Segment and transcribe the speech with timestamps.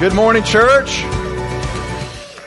[0.00, 1.02] Good morning, church.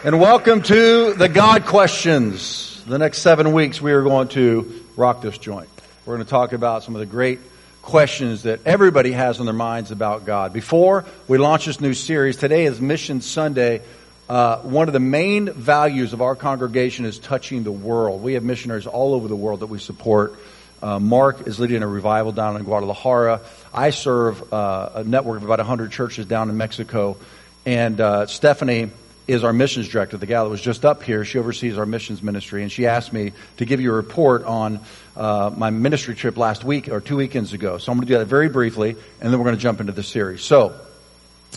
[0.05, 2.81] And welcome to the God Questions.
[2.85, 5.67] The next seven weeks, we are going to rock this joint.
[6.05, 7.39] We're going to talk about some of the great
[7.81, 10.53] questions that everybody has on their minds about God.
[10.53, 13.81] Before we launch this new series, today is Mission Sunday.
[14.29, 18.23] Uh, one of the main values of our congregation is touching the world.
[18.23, 20.39] We have missionaries all over the world that we support.
[20.81, 23.41] Uh, Mark is leading a revival down in Guadalajara.
[23.73, 27.17] I serve uh, a network of about 100 churches down in Mexico.
[27.65, 28.89] And uh, Stephanie
[29.27, 31.23] is our missions director, the gal that was just up here.
[31.23, 32.63] She oversees our missions ministry.
[32.63, 34.79] And she asked me to give you a report on
[35.15, 37.77] uh, my ministry trip last week or two weekends ago.
[37.77, 39.93] So I'm going to do that very briefly, and then we're going to jump into
[39.93, 40.41] the series.
[40.41, 40.75] So,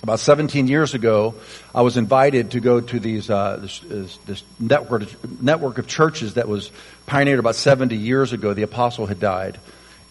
[0.02, 1.36] about 17 years ago,
[1.72, 5.04] I was invited to go to these uh, this, this, network
[5.40, 6.72] network of churches that was
[7.06, 8.54] pioneered about 70 years ago.
[8.54, 9.58] The apostle had died,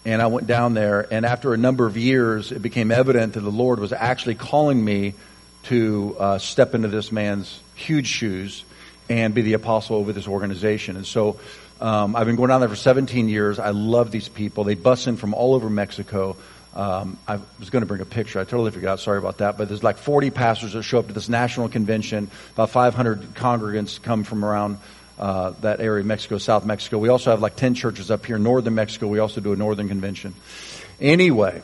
[0.06, 1.06] and I went down there.
[1.12, 4.82] And after a number of years, it became evident that the Lord was actually calling
[4.82, 5.14] me
[5.64, 8.64] to uh, step into this man's huge shoes
[9.08, 10.96] and be the apostle over this organization.
[10.96, 11.38] And so
[11.80, 13.58] um, I've been going down there for 17 years.
[13.58, 14.64] I love these people.
[14.64, 16.36] They bus in from all over Mexico.
[16.74, 18.40] Um, I was going to bring a picture.
[18.40, 19.00] I totally forgot.
[19.00, 19.58] Sorry about that.
[19.58, 22.30] But there's like 40 pastors that show up to this national convention.
[22.54, 24.78] About 500 congregants come from around
[25.18, 26.98] uh, that area, of Mexico, South Mexico.
[26.98, 29.06] We also have like 10 churches up here in northern Mexico.
[29.06, 30.34] We also do a northern convention.
[31.00, 31.62] Anyway,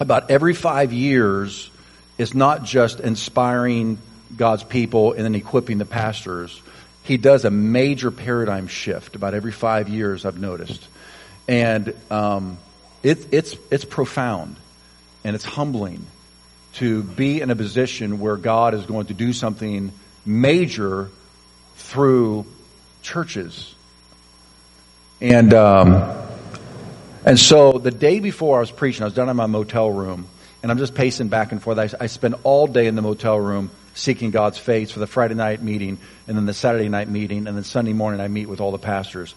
[0.00, 1.70] about every five years,
[2.18, 3.98] it's not just inspiring
[4.36, 6.60] God's people and then equipping the pastors.
[7.04, 10.86] He does a major paradigm shift about every five years, I've noticed.
[11.46, 12.58] And um,
[13.02, 14.56] it, it's, it's profound
[15.24, 16.04] and it's humbling
[16.74, 19.92] to be in a position where God is going to do something
[20.26, 21.08] major
[21.76, 22.44] through
[23.02, 23.74] churches.
[25.20, 26.16] And, um,
[27.24, 30.28] and so the day before I was preaching, I was down in my motel room,
[30.62, 31.78] and I'm just pacing back and forth.
[31.78, 35.34] I, I spend all day in the motel room seeking God's face for the Friday
[35.34, 38.60] night meeting, and then the Saturday night meeting, and then Sunday morning I meet with
[38.60, 39.34] all the pastors.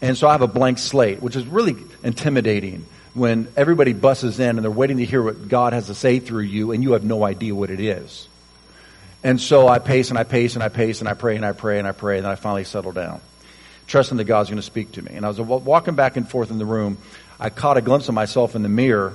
[0.00, 4.56] And so I have a blank slate, which is really intimidating when everybody busses in
[4.56, 7.04] and they're waiting to hear what God has to say through you, and you have
[7.04, 8.28] no idea what it is.
[9.22, 11.52] And so I pace and I pace and I pace and I pray and I
[11.52, 13.20] pray and I pray, and then I finally settle down,
[13.86, 15.12] trusting that God's going to speak to me.
[15.14, 16.98] And I was walking back and forth in the room.
[17.40, 19.14] I caught a glimpse of myself in the mirror.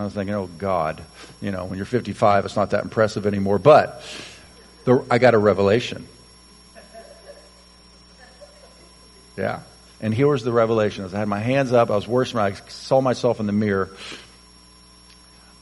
[0.00, 1.02] I was thinking, oh God,
[1.40, 3.58] you know, when you're 55, it's not that impressive anymore.
[3.58, 4.02] But
[4.84, 6.06] the, I got a revelation.
[9.36, 9.60] Yeah.
[10.00, 11.04] And here was the revelation.
[11.04, 13.90] As I had my hands up, I was worshiping, I saw myself in the mirror.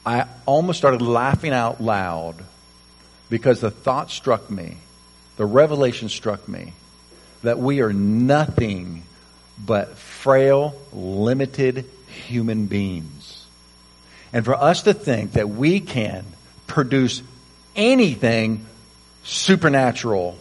[0.04, 2.36] I almost started laughing out loud
[3.28, 4.76] because the thought struck me,
[5.36, 6.72] the revelation struck me,
[7.42, 9.02] that we are nothing
[9.58, 13.15] but frail, limited human beings.
[14.32, 16.24] And for us to think that we can
[16.66, 17.22] produce
[17.74, 18.66] anything
[19.22, 20.38] supernatural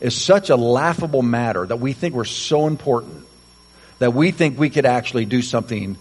[0.00, 3.26] is such a laughable matter that we think we're so important
[3.98, 5.96] that we think we could actually do something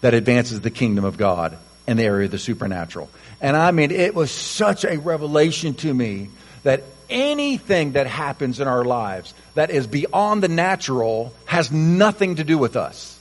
[0.00, 3.08] that advances the kingdom of God in the area of the supernatural.
[3.40, 6.30] And I mean, it was such a revelation to me
[6.62, 12.44] that anything that happens in our lives that is beyond the natural has nothing to
[12.44, 13.18] do with us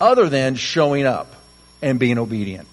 [0.00, 1.32] other than showing up
[1.82, 2.66] and being obedient.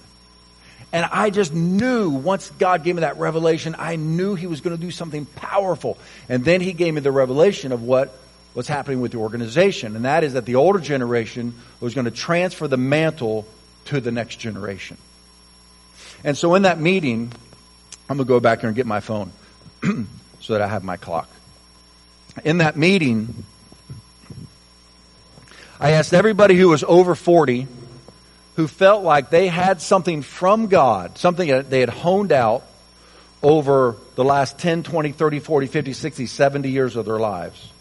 [0.94, 4.76] And I just knew once God gave me that revelation, I knew He was going
[4.76, 5.98] to do something powerful.
[6.30, 8.18] And then He gave me the revelation of what
[8.54, 9.96] was happening with the organization.
[9.96, 13.46] And that is that the older generation was going to transfer the mantle
[13.86, 14.98] to the next generation.
[16.24, 17.32] And so in that meeting,
[18.10, 19.32] I'm going to go back here and get my phone
[20.40, 21.30] so that I have my clock.
[22.44, 23.44] In that meeting,
[25.80, 27.68] I asked everybody who was over 40
[28.58, 32.64] who felt like they had something from God, something that they had honed out
[33.44, 37.72] over the last 10, 20, 30, 40, 50, 60, 70 years of their lives.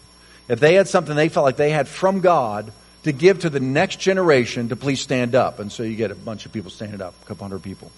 [0.47, 2.71] If they had something they felt like they had from God
[3.03, 5.59] to give to the next generation to please stand up.
[5.59, 7.91] And so you get a bunch of people standing up, a couple hundred people.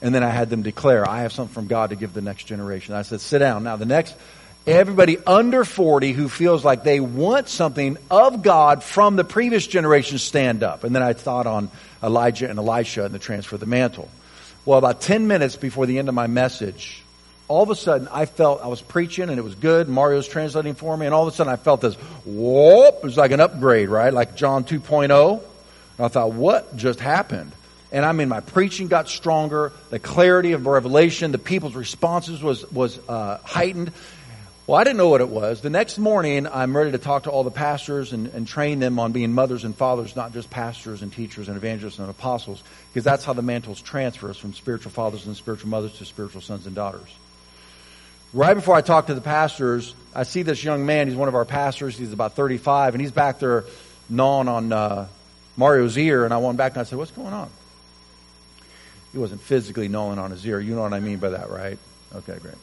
[0.00, 2.44] And then I had them declare, I have something from God to give the next
[2.44, 2.94] generation.
[2.94, 3.62] I said, sit down.
[3.64, 4.14] Now the next,
[4.66, 10.18] everybody under 40 who feels like they want something of God from the previous generation
[10.18, 10.84] stand up.
[10.84, 11.70] And then I thought on
[12.02, 14.08] Elijah and Elisha and the transfer of the mantle.
[14.64, 17.02] Well, about 10 minutes before the end of my message,
[17.46, 19.88] all of a sudden I felt I was preaching and it was good.
[19.88, 22.96] Mario's translating for me, and all of a sudden I felt this whoop.
[22.96, 24.12] It was like an upgrade, right?
[24.12, 25.42] Like John 2.0.
[25.98, 27.52] And I thought, what just happened?
[27.92, 29.72] And I mean, my preaching got stronger.
[29.90, 33.92] The clarity of revelation, the people's responses was was uh, heightened.
[34.66, 35.60] Well, I didn't know what it was.
[35.60, 38.98] The next morning, I'm ready to talk to all the pastors and, and train them
[38.98, 43.04] on being mothers and fathers, not just pastors and teachers and evangelists and apostles, because
[43.04, 46.74] that's how the mantles transfers from spiritual fathers and spiritual mothers to spiritual sons and
[46.74, 47.08] daughters.
[48.32, 51.06] right before I talk to the pastors, I see this young man.
[51.06, 51.96] He's one of our pastors.
[51.96, 53.66] He's about 35, and he's back there
[54.10, 55.06] gnawing on uh,
[55.56, 56.24] Mario's ear.
[56.24, 57.50] And I went back and I said, "What's going on?"
[59.12, 60.58] He wasn't physically gnawing on his ear.
[60.58, 61.78] You know what I mean by that, right?
[62.16, 62.56] Okay, great.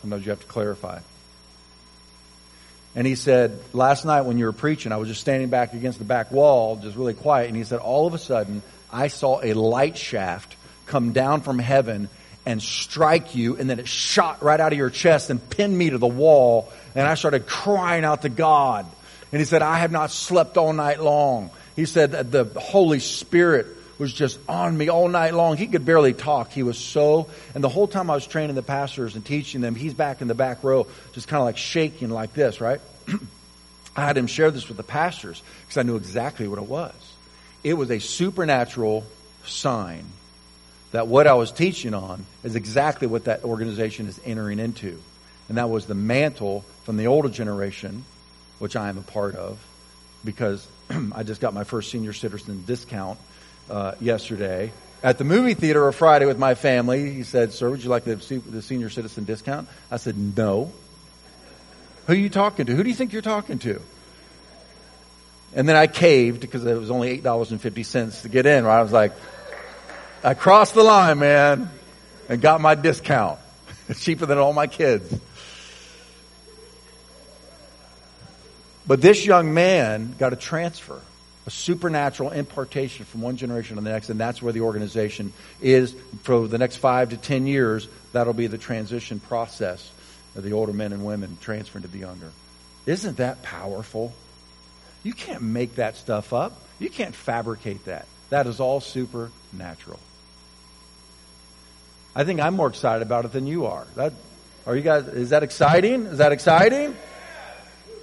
[0.00, 1.00] Sometimes you have to clarify.
[2.94, 5.98] And he said, last night when you were preaching, I was just standing back against
[5.98, 7.48] the back wall, just really quiet.
[7.48, 10.56] And he said, all of a sudden, I saw a light shaft
[10.86, 12.08] come down from heaven
[12.46, 15.90] and strike you, and then it shot right out of your chest and pinned me
[15.90, 16.72] to the wall.
[16.94, 18.86] And I started crying out to God.
[19.32, 21.50] And he said, I have not slept all night long.
[21.74, 25.56] He said the Holy Spirit was just on me all night long.
[25.56, 26.50] He could barely talk.
[26.52, 29.74] He was so, and the whole time I was training the pastors and teaching them,
[29.74, 32.80] he's back in the back row, just kind of like shaking like this, right?
[33.96, 36.94] I had him share this with the pastors because I knew exactly what it was.
[37.64, 39.04] It was a supernatural
[39.46, 40.04] sign
[40.92, 45.00] that what I was teaching on is exactly what that organization is entering into.
[45.48, 48.04] And that was the mantle from the older generation,
[48.58, 49.58] which I am a part of,
[50.24, 50.66] because
[51.12, 53.18] I just got my first senior citizen discount
[53.70, 54.72] uh, yesterday
[55.02, 57.12] at the movie theater on Friday with my family.
[57.12, 60.72] He said, "Sir, would you like the, the senior citizen discount?" I said, "No."
[62.06, 62.74] Who are you talking to?
[62.74, 63.80] Who do you think you're talking to?
[65.54, 68.46] And then I caved because it was only eight dollars and fifty cents to get
[68.46, 68.64] in.
[68.64, 68.78] Right?
[68.78, 69.12] I was like,
[70.22, 71.70] I crossed the line, man,
[72.28, 73.38] and got my discount.
[73.88, 75.16] It's cheaper than all my kids.
[78.84, 81.00] But this young man got a transfer
[81.46, 85.94] a supernatural impartation from one generation to the next, and that's where the organization is
[86.22, 87.88] for the next five to ten years.
[88.12, 89.90] That'll be the transition process
[90.34, 92.32] of the older men and women transferring to the younger.
[92.84, 94.12] Isn't that powerful?
[95.02, 96.60] You can't make that stuff up.
[96.78, 98.06] You can't fabricate that.
[98.30, 100.00] That is all supernatural.
[102.14, 103.86] I think I'm more excited about it than you are.
[103.94, 104.12] That,
[104.66, 105.06] are you guys?
[105.06, 106.06] Is that exciting?
[106.06, 106.96] Is that exciting?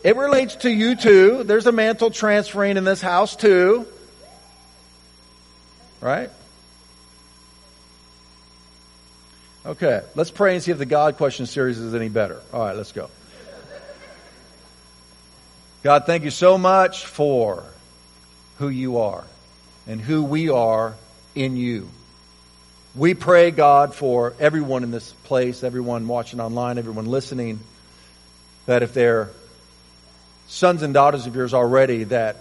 [0.03, 1.43] It relates to you too.
[1.43, 3.87] There's a mantle transferring in this house too.
[6.01, 6.29] Right?
[9.65, 12.41] Okay, let's pray and see if the God question series is any better.
[12.51, 13.09] All right, let's go.
[15.83, 17.63] God, thank you so much for
[18.57, 19.23] who you are
[19.87, 20.95] and who we are
[21.33, 21.89] in you.
[22.93, 27.59] We pray, God, for everyone in this place, everyone watching online, everyone listening,
[28.65, 29.31] that if they're
[30.47, 32.37] sons and daughters of yours already that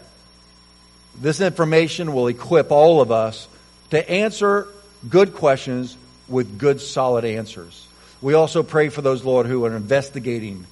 [1.21, 3.49] this information will equip all of us
[3.91, 4.67] to answer
[5.09, 5.97] good questions
[6.29, 7.87] with good, solid answers.
[8.21, 10.67] We also pray for those, Lord, who are investigating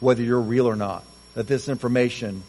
[0.00, 2.42] whether you're real or not, that this information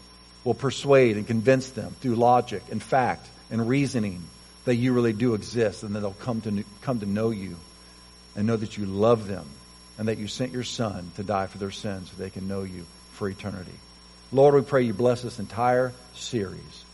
[0.44, 4.22] will persuade and convince them through logic and fact and reasoning
[4.64, 7.56] that you really do exist and that they'll come to, come to know you
[8.36, 9.46] and know that you love them
[9.98, 12.62] and that you sent your son to die for their sins so they can know
[12.62, 13.72] you for eternity.
[14.30, 16.84] Lord, we pray you bless this entire series.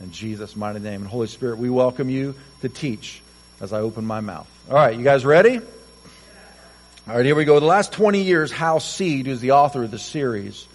[0.00, 1.00] In Jesus' mighty name.
[1.00, 3.20] And Holy Spirit, we welcome you to teach
[3.60, 4.46] as I open my mouth.
[4.68, 5.58] All right, you guys ready?
[7.08, 7.58] All right, here we go.
[7.58, 10.66] The last 20 years, Hal Seed, who's the author of the series,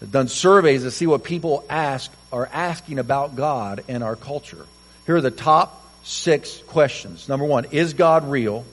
[0.00, 4.66] has done surveys to see what people ask are asking about God and our culture.
[5.06, 7.28] Here are the top six questions.
[7.28, 8.64] Number one, is God real?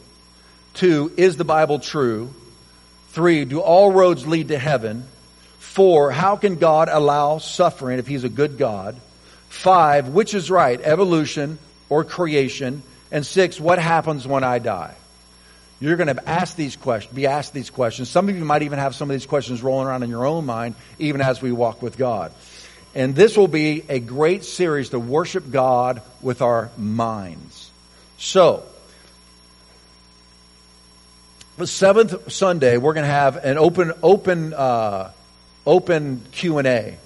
[0.73, 2.33] Two, is the Bible true?
[3.09, 5.06] Three, do all roads lead to heaven?
[5.69, 8.95] Four, how can God allow suffering if He's a good God?
[9.49, 11.59] Five, which is right, evolution
[11.90, 12.81] or creation?
[13.11, 14.95] And six, what happens when I die?
[15.80, 18.09] You're going to ask these questions, be asked these questions.
[18.09, 20.47] Some of you might even have some of these questions rolling around in your own
[20.47, 22.31] mind, even as we walk with God.
[22.95, 27.69] And this will be a great series to worship God with our minds.
[28.18, 28.64] So,
[31.57, 35.11] the seventh Sunday, we're going to have an open, open, uh,
[35.69, 36.97] open Q&A,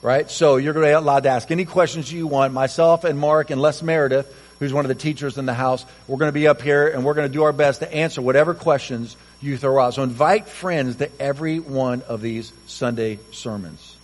[0.00, 0.30] right?
[0.30, 2.54] So you're going to be allowed to ask any questions you want.
[2.54, 6.18] Myself and Mark and Les Meredith, who's one of the teachers in the house, we're
[6.18, 8.54] going to be up here and we're going to do our best to answer whatever
[8.54, 9.94] questions you throw out.
[9.94, 13.96] So invite friends to every one of these Sunday sermons.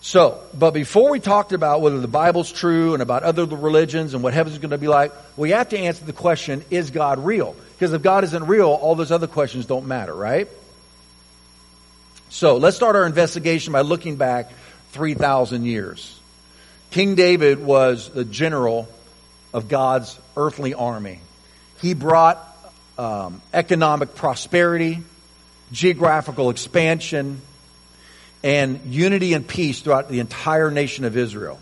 [0.00, 4.24] So, but before we talked about whether the Bible's true and about other religions and
[4.24, 7.54] what heaven's going to be like, we have to answer the question, is God real?
[7.74, 10.48] Because if God isn't real, all those other questions don't matter, right?
[12.32, 14.50] So let's start our investigation by looking back
[14.92, 16.18] 3,000 years.
[16.90, 18.88] King David was the general
[19.52, 21.20] of God's earthly army.
[21.82, 22.38] He brought
[22.96, 25.02] um, economic prosperity,
[25.72, 27.42] geographical expansion,
[28.42, 31.60] and unity and peace throughout the entire nation of Israel.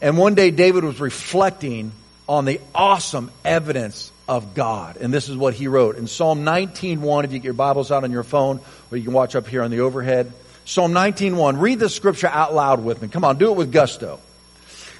[0.00, 1.90] And one day David was reflecting
[2.28, 4.96] on the awesome evidence of God.
[4.96, 5.96] And this is what he wrote.
[5.96, 8.60] In Psalm 19.1, if you get your Bibles out on your phone,
[8.92, 10.32] or you can watch up here on the overhead.
[10.64, 13.08] Psalm 19.1, read the scripture out loud with me.
[13.08, 14.20] Come on, do it with gusto.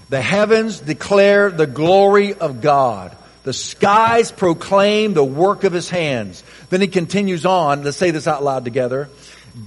[0.09, 3.17] The heavens declare the glory of God.
[3.45, 6.43] The skies proclaim the work of his hands.
[6.69, 7.85] Then he continues on.
[7.85, 9.11] Let's say this out loud together.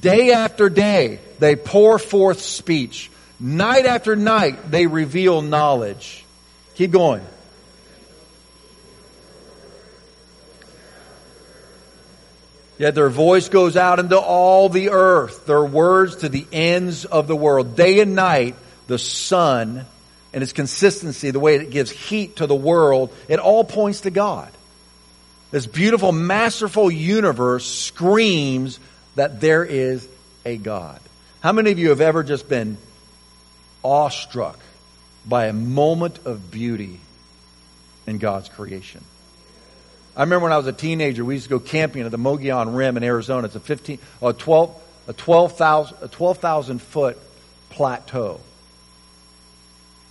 [0.02, 3.10] Day after day, they pour forth speech.
[3.40, 6.26] Night after night, they reveal knowledge.
[6.76, 7.26] Keep going.
[12.84, 17.28] Yet their voice goes out into all the earth, their words to the ends of
[17.28, 17.78] the world.
[17.78, 18.56] Day and night,
[18.88, 19.86] the sun
[20.34, 24.10] and its consistency, the way it gives heat to the world, it all points to
[24.10, 24.52] God.
[25.50, 28.82] This beautiful, masterful universe screams
[29.16, 30.06] that there is
[30.44, 31.00] a God.
[31.40, 32.78] How many of you have ever just been
[33.82, 34.60] awestruck
[35.26, 37.00] by a moment of beauty
[38.06, 39.06] in God's creation?
[40.16, 42.76] I remember when I was a teenager, we used to go camping at the Mogollon
[42.76, 43.48] Rim in Arizona.
[43.48, 47.18] It's a 15, a 12, a 12,000, a 12,000 foot
[47.70, 48.40] plateau.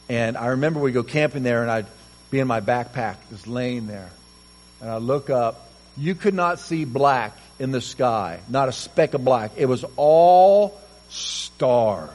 [0.08, 1.86] And I remember we go camping there and I'd
[2.30, 4.10] be in my backpack just laying there.
[4.80, 5.68] And I look up.
[5.96, 8.40] You could not see black in the sky.
[8.48, 9.52] Not a speck of black.
[9.56, 10.80] It was all
[11.10, 12.10] stars.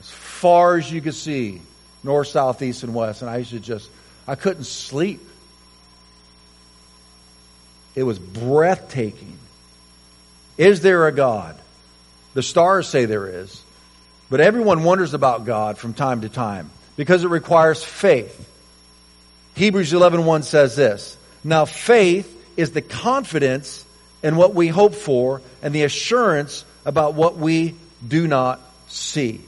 [0.00, 1.60] As far as you could see.
[2.02, 3.20] North, south, east, and west.
[3.20, 3.90] And I used to just,
[4.26, 5.20] I couldn't sleep.
[7.96, 9.38] It was breathtaking.
[10.56, 11.56] Is there a God?
[12.34, 13.62] The stars say there is.
[14.30, 18.48] But everyone wonders about God from time to time because it requires faith.
[19.54, 23.84] Hebrews 11:1 says this, "Now faith is the confidence
[24.22, 27.74] in what we hope for and the assurance about what we
[28.06, 29.40] do not see."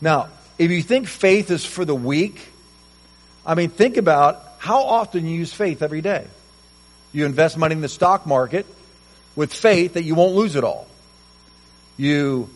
[0.00, 2.40] Now, if you think faith is for the weak,
[3.44, 6.24] I mean, think about how often you use faith every day.
[7.12, 8.66] You invest money in the stock market
[9.36, 10.86] with faith that you won't lose it all.
[11.96, 12.48] You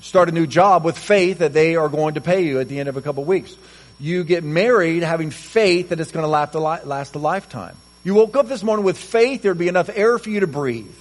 [0.00, 2.78] start a new job with faith that they are going to pay you at the
[2.78, 3.56] end of a couple of weeks.
[3.98, 7.76] You get married having faith that it's going to last a, last a lifetime.
[8.04, 10.94] You woke up this morning with faith there'd be enough air for you to breathe,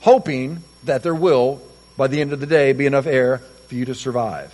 [0.00, 1.62] hoping that there will,
[1.96, 4.52] by the end of the day, be enough air for you to survive.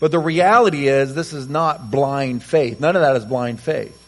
[0.00, 2.80] But the reality is this is not blind faith.
[2.80, 4.00] None of that is blind faith.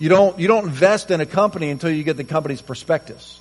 [0.00, 3.38] You don't, you don't invest in a company until you get the company's prospectus.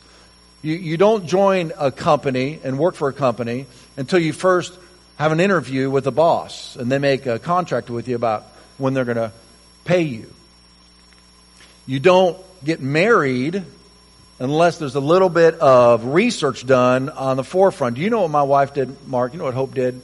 [0.62, 4.78] You, you don't join a company and work for a company until you first
[5.18, 8.44] have an interview with the boss and they make a contract with you about
[8.78, 9.32] when they're going to
[9.86, 10.32] pay you.
[11.88, 13.64] You don't get married
[14.38, 17.96] unless there's a little bit of research done on the forefront.
[17.96, 19.32] Do you know what my wife did, Mark?
[19.32, 20.02] You know what Hope did?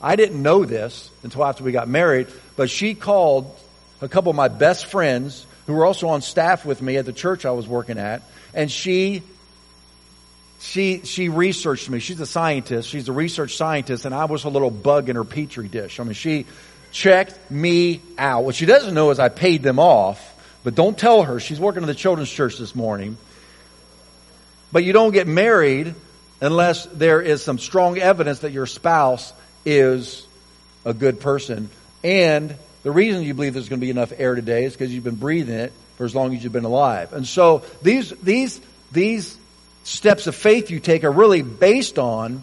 [0.00, 3.54] I didn't know this until after we got married, but she called
[4.00, 7.12] a couple of my best friends who were also on staff with me at the
[7.12, 8.22] church I was working at,
[8.54, 9.22] and she
[10.60, 11.98] she she researched me.
[11.98, 12.88] She's a scientist.
[12.88, 16.00] She's a research scientist, and I was a little bug in her petri dish.
[16.00, 16.46] I mean, she
[16.90, 18.44] checked me out.
[18.44, 20.18] What she doesn't know is I paid them off,
[20.64, 21.38] but don't tell her.
[21.38, 23.18] She's working at the children's church this morning.
[24.72, 25.94] But you don't get married
[26.40, 29.34] unless there is some strong evidence that your spouse
[29.66, 30.26] is
[30.86, 31.68] a good person.
[32.02, 32.56] And
[32.88, 35.16] the reason you believe there's going to be enough air today is because you've been
[35.16, 37.12] breathing it for as long as you've been alive.
[37.12, 39.36] And so these these these
[39.84, 42.42] steps of faith you take are really based on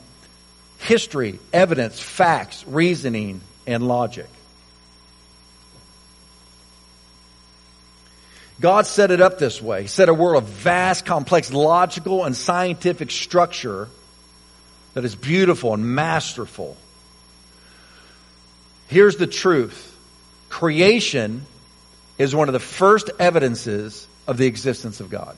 [0.77, 4.27] history, evidence, facts, reasoning, and logic.
[8.59, 9.81] God set it up this way.
[9.81, 13.89] He set a world of vast, complex, logical, and scientific structure
[14.93, 16.77] that is beautiful and masterful.
[18.89, 19.93] Here's the truth.
[20.49, 21.45] Creation
[22.17, 25.35] is one of the first evidences of the existence of God.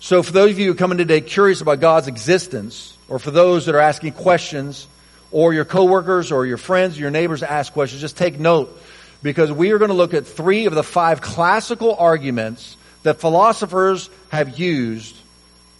[0.00, 3.74] So for those of you in today curious about God's existence, or for those that
[3.74, 4.86] are asking questions,
[5.32, 8.80] or your coworkers or your friends, or your neighbors ask questions, just take note
[9.22, 14.08] because we are going to look at three of the five classical arguments that philosophers
[14.28, 15.16] have used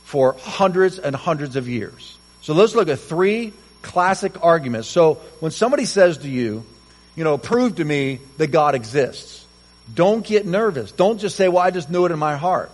[0.04, 2.16] for hundreds and hundreds of years.
[2.42, 3.52] So let's look at three
[3.86, 4.88] classic arguments.
[4.88, 6.64] So when somebody says to you,
[7.14, 9.46] you know, prove to me that God exists,
[9.92, 10.92] don't get nervous.
[10.92, 12.70] Don't just say, well, I just knew it in my heart.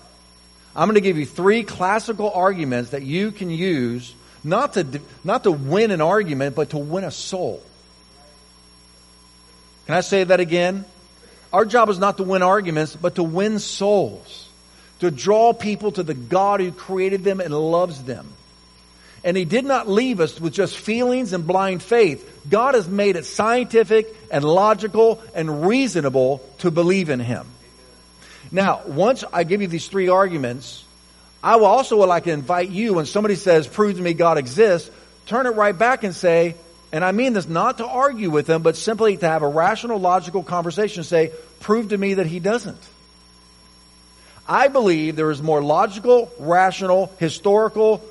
[0.74, 5.44] I'm going to give you three classical arguments that you can use not to, not
[5.44, 7.62] to win an argument, but to win a soul.
[9.86, 10.84] Can I say that again?
[11.52, 14.48] Our job is not to win arguments, but to win souls.
[15.00, 18.32] To draw people to the God who created them and loves them.
[19.24, 22.42] And He did not leave us with just feelings and blind faith.
[22.48, 27.46] God has made it scientific and logical and reasonable to believe in Him.
[28.50, 30.84] Now, once I give you these three arguments,
[31.42, 34.38] I will also would like to invite you when somebody says, prove to me God
[34.38, 34.90] exists,
[35.26, 36.54] turn it right back and say,
[36.92, 39.98] and I mean this not to argue with them, but simply to have a rational,
[39.98, 42.78] logical conversation, say, prove to me that he doesn't.
[44.46, 48.04] I believe there is more logical, rational, historical,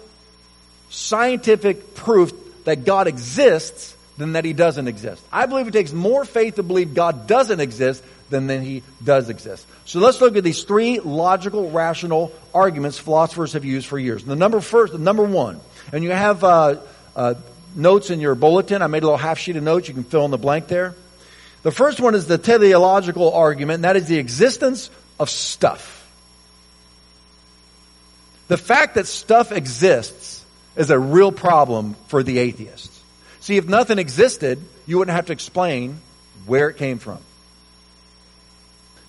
[0.91, 2.31] scientific proof
[2.65, 5.24] that God exists than that he doesn't exist.
[5.31, 9.29] I believe it takes more faith to believe God doesn't exist than that he does
[9.29, 9.65] exist.
[9.86, 14.24] So let's look at these three logical, rational arguments philosophers have used for years.
[14.24, 15.60] The number first, the number one,
[15.91, 16.77] and you have uh,
[17.15, 17.33] uh,
[17.75, 18.81] notes in your bulletin.
[18.81, 19.88] I made a little half sheet of notes.
[19.88, 20.95] You can fill in the blank there.
[21.63, 25.98] The first one is the teleological argument, and that is the existence of stuff.
[28.50, 30.40] The fact that stuff exists
[30.75, 33.00] is a real problem for the atheists.
[33.40, 36.00] See, if nothing existed, you wouldn't have to explain
[36.46, 37.20] where it came from.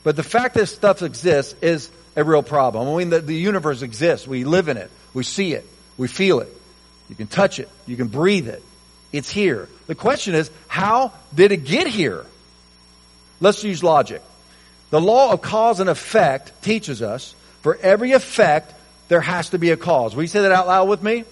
[0.05, 2.89] But the fact that stuff exists is a real problem.
[2.89, 4.27] I mean, the, the universe exists.
[4.27, 4.91] We live in it.
[5.15, 5.67] We see it.
[5.97, 6.49] We feel it.
[7.09, 7.69] You can touch it.
[7.87, 8.63] You can breathe it.
[9.13, 9.69] It's here.
[9.87, 12.25] The question is, how did it get here?
[13.41, 14.23] Let's use logic.
[14.91, 18.75] The law of cause and effect teaches us for every effect,
[19.09, 20.15] there has to be a cause.
[20.15, 21.25] Will you say that out loud with me?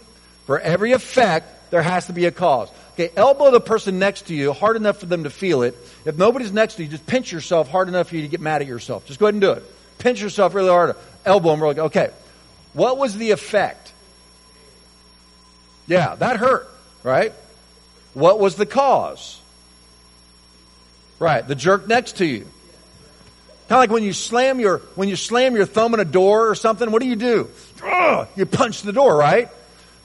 [0.51, 2.73] For every effect, there has to be a cause.
[2.95, 5.77] Okay, elbow the person next to you hard enough for them to feel it.
[6.05, 8.61] If nobody's next to you, just pinch yourself hard enough for you to get mad
[8.61, 9.07] at yourself.
[9.07, 9.63] Just go ahead and do it.
[9.99, 10.97] Pinch yourself really hard.
[11.25, 11.79] Elbow them really.
[11.79, 12.11] Okay.
[12.73, 13.93] What was the effect?
[15.87, 16.69] Yeah, that hurt,
[17.05, 17.33] right?
[18.15, 19.41] What was the cause?
[21.21, 22.41] Right, the jerk next to you.
[22.41, 22.51] Kind
[23.71, 26.57] of like when you slam your when you slam your thumb in a door or
[26.57, 26.91] something.
[26.91, 27.51] What do you do?
[28.35, 29.49] You punch the door, right?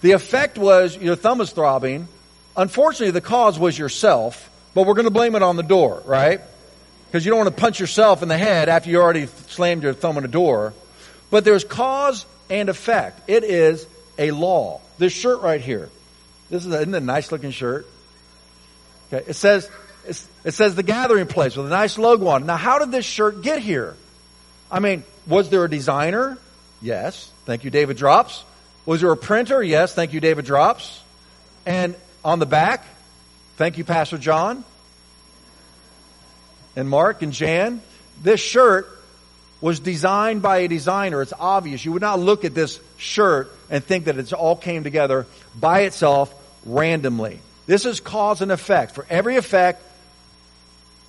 [0.05, 2.07] The effect was your thumb is throbbing.
[2.55, 6.41] Unfortunately, the cause was yourself, but we're going to blame it on the door, right?
[7.07, 9.93] Because you don't want to punch yourself in the head after you already slammed your
[9.93, 10.75] thumb in a door.
[11.31, 13.27] But there's cause and effect.
[13.27, 13.87] It is
[14.19, 14.79] a law.
[14.99, 15.89] This shirt right here.
[16.51, 17.87] This is a, isn't a nice looking shirt?
[19.11, 19.27] Okay.
[19.27, 19.67] It says,
[20.07, 22.45] it says the gathering place with a nice logo on.
[22.45, 23.97] Now, how did this shirt get here?
[24.71, 26.37] I mean, was there a designer?
[26.79, 27.31] Yes.
[27.45, 28.43] Thank you, David Drops.
[28.85, 29.63] Was there a printer?
[29.63, 29.93] Yes.
[29.93, 31.01] Thank you, David Drops.
[31.65, 32.85] And on the back,
[33.57, 34.63] thank you, Pastor John.
[36.75, 37.81] And Mark and Jan.
[38.21, 38.87] This shirt
[39.61, 41.21] was designed by a designer.
[41.21, 41.83] It's obvious.
[41.83, 45.25] You would not look at this shirt and think that it's all came together
[45.59, 46.33] by itself
[46.65, 47.39] randomly.
[47.65, 48.93] This is cause and effect.
[48.93, 49.81] For every effect,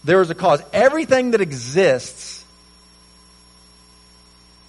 [0.05, 0.63] there is a cause.
[0.73, 2.45] Everything that exists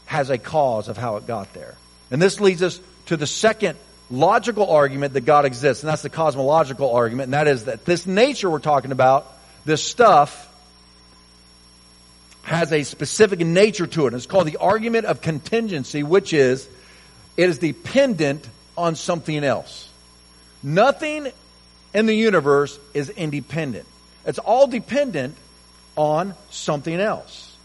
[0.06, 1.76] has a cause of how it got there.
[2.12, 3.78] And this leads us to the second
[4.10, 8.06] logical argument that God exists, and that's the cosmological argument, and that is that this
[8.06, 9.32] nature we're talking about,
[9.66, 10.46] this stuff,
[12.44, 14.14] has a specific nature to it.
[14.14, 16.68] It's called the argument of contingency, which is
[17.36, 19.90] it is dependent on something else.
[20.64, 21.30] Nothing
[21.94, 23.86] in the universe is independent.
[24.26, 25.36] It's all dependent
[25.98, 27.56] on something else.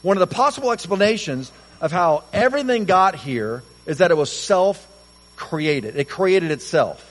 [0.00, 4.86] One of the possible explanations of how everything got here is that it was self
[5.36, 5.96] created.
[5.96, 7.08] It created itself.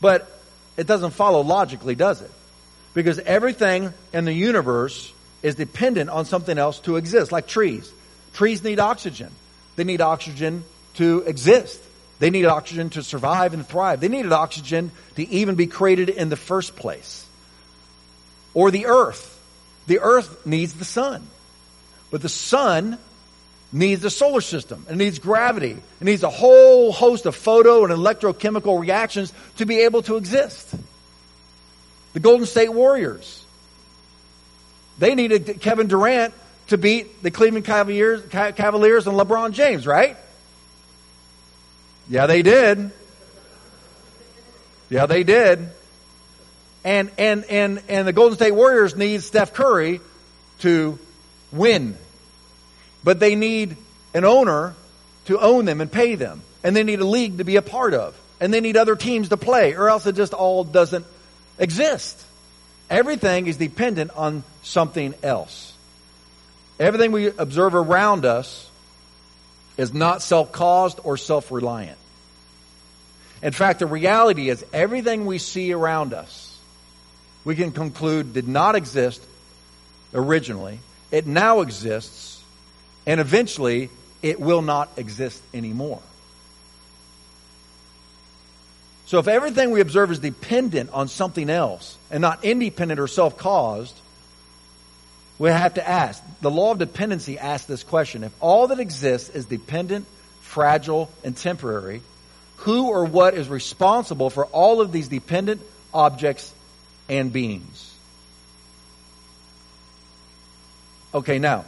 [0.00, 0.30] But
[0.76, 2.30] it doesn't follow logically, does it?
[2.92, 5.12] Because everything in the universe
[5.42, 7.92] is dependent on something else to exist, like trees.
[8.32, 9.30] Trees need oxygen.
[9.76, 10.64] They need oxygen
[10.94, 11.82] to exist.
[12.18, 14.00] They need oxygen to survive and thrive.
[14.00, 17.26] They needed oxygen to even be created in the first place.
[18.54, 19.30] Or the earth.
[19.86, 21.26] The earth needs the sun.
[22.10, 22.98] But the sun
[23.74, 24.86] needs the solar system.
[24.88, 25.72] It needs gravity.
[25.72, 30.72] It needs a whole host of photo and electrochemical reactions to be able to exist.
[32.12, 33.44] The Golden State Warriors.
[34.98, 36.32] They needed Kevin Durant
[36.68, 40.16] to beat the Cleveland Cavaliers, Cavaliers and LeBron James, right?
[42.08, 42.92] Yeah, they did.
[44.88, 45.68] Yeah, they did.
[46.84, 50.00] And and and and the Golden State Warriors need Steph Curry
[50.60, 50.98] to
[51.50, 51.96] win.
[53.04, 53.76] But they need
[54.14, 54.74] an owner
[55.26, 56.42] to own them and pay them.
[56.64, 58.18] And they need a league to be a part of.
[58.40, 61.06] And they need other teams to play, or else it just all doesn't
[61.58, 62.20] exist.
[62.90, 65.72] Everything is dependent on something else.
[66.80, 68.68] Everything we observe around us
[69.76, 71.98] is not self caused or self reliant.
[73.42, 76.58] In fact, the reality is everything we see around us,
[77.44, 79.22] we can conclude did not exist
[80.14, 80.80] originally.
[81.10, 82.33] It now exists,
[83.06, 83.90] and eventually
[84.22, 86.00] it will not exist anymore.
[89.06, 93.36] So if everything we observe is dependent on something else and not independent or self
[93.36, 93.94] caused,
[95.38, 96.22] we have to ask.
[96.40, 98.24] The law of dependency asks this question.
[98.24, 100.06] If all that exists is dependent,
[100.40, 102.02] fragile, and temporary,
[102.58, 105.60] who or what is responsible for all of these dependent
[105.92, 106.52] objects
[107.08, 107.92] and beings?
[111.12, 111.64] Okay, now,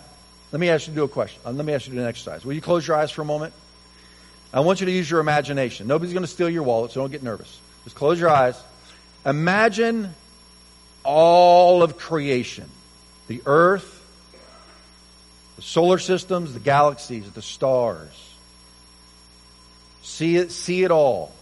[0.52, 1.40] let me ask you to do a question.
[1.44, 2.44] Uh, let me ask you to do an exercise.
[2.44, 3.52] Will you close your eyes for a moment?
[4.52, 5.86] I want you to use your imagination.
[5.86, 7.58] Nobody's going to steal your wallet, so don't get nervous.
[7.84, 8.60] Just close your eyes.
[9.24, 10.14] Imagine
[11.04, 12.68] all of creation
[13.28, 14.04] the earth,
[15.56, 18.12] the solar systems, the galaxies, the stars.
[20.02, 21.32] See it, see it all.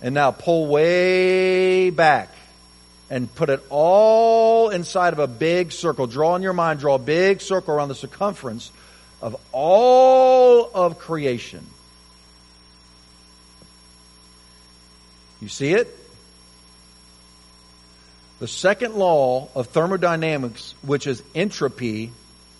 [0.00, 2.34] And now pull way back
[3.10, 6.06] and put it all inside of a big circle.
[6.06, 8.70] Draw in your mind, draw a big circle around the circumference
[9.22, 11.66] of all of creation.
[15.40, 15.94] You see it?
[18.40, 22.12] The second law of thermodynamics, which is entropy,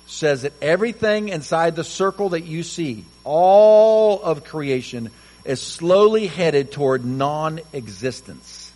[0.06, 5.10] says that everything inside the circle that you see, all of creation,
[5.44, 8.67] is slowly headed toward non-existence.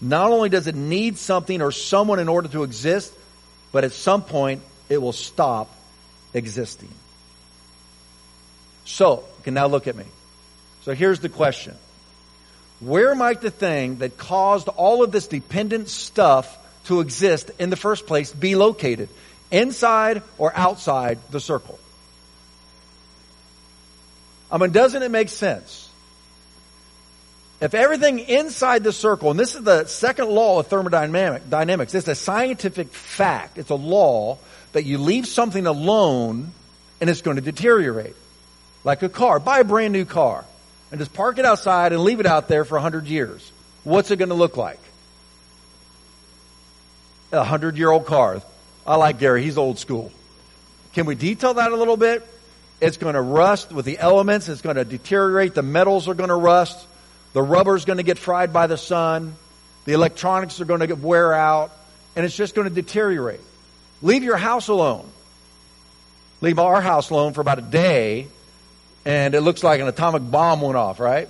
[0.00, 3.12] Not only does it need something or someone in order to exist,
[3.72, 5.74] but at some point it will stop
[6.34, 6.90] existing.
[8.84, 10.04] So, you can now look at me.
[10.82, 11.74] So here's the question.
[12.78, 17.76] Where might the thing that caused all of this dependent stuff to exist in the
[17.76, 19.08] first place be located?
[19.50, 21.78] Inside or outside the circle?
[24.50, 25.85] I mean, doesn't it make sense?
[27.60, 32.14] If everything inside the circle, and this is the second law of thermodynamics, it's a
[32.14, 33.56] scientific fact.
[33.56, 34.38] It's a law
[34.72, 36.52] that you leave something alone
[37.00, 38.14] and it's going to deteriorate.
[38.84, 39.38] Like a car.
[39.38, 40.44] Buy a brand new car
[40.90, 43.50] and just park it outside and leave it out there for a hundred years.
[43.84, 44.80] What's it going to look like?
[47.32, 48.42] A hundred year old car.
[48.86, 49.42] I like Gary.
[49.42, 50.12] He's old school.
[50.92, 52.26] Can we detail that a little bit?
[52.80, 54.48] It's going to rust with the elements.
[54.48, 55.54] It's going to deteriorate.
[55.54, 56.86] The metals are going to rust.
[57.36, 59.36] The rubber's going to get fried by the sun.
[59.84, 61.70] The electronics are going to wear out.
[62.16, 63.40] And it's just going to deteriorate.
[64.00, 65.06] Leave your house alone.
[66.40, 68.28] Leave our house alone for about a day
[69.04, 71.28] and it looks like an atomic bomb went off, right?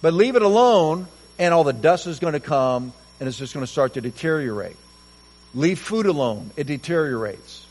[0.00, 1.08] But leave it alone
[1.40, 4.00] and all the dust is going to come and it's just going to start to
[4.00, 4.76] deteriorate.
[5.54, 7.66] Leave food alone, it deteriorates.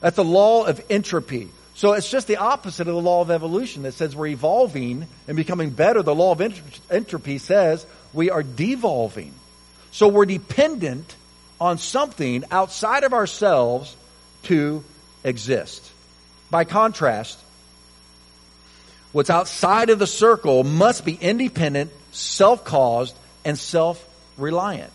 [0.00, 1.50] That's the law of entropy.
[1.80, 5.34] So it's just the opposite of the law of evolution that says we're evolving and
[5.34, 6.02] becoming better.
[6.02, 6.42] The law of
[6.90, 9.32] entropy says we are devolving.
[9.90, 11.16] So we're dependent
[11.58, 13.96] on something outside of ourselves
[14.42, 14.84] to
[15.24, 15.90] exist.
[16.50, 17.38] By contrast,
[19.12, 24.92] What's outside of the circle must be independent, self-caused, and self-reliant.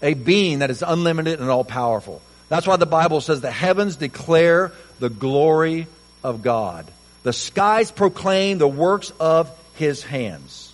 [0.00, 2.22] A being that is unlimited and all-powerful.
[2.52, 5.86] That's why the Bible says the heavens declare the glory
[6.22, 6.86] of God.
[7.22, 10.70] The skies proclaim the works of His hands.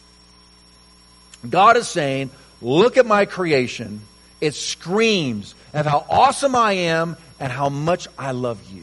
[1.49, 4.01] God is saying, look at my creation.
[4.41, 8.83] It screams of how awesome I am and how much I love you.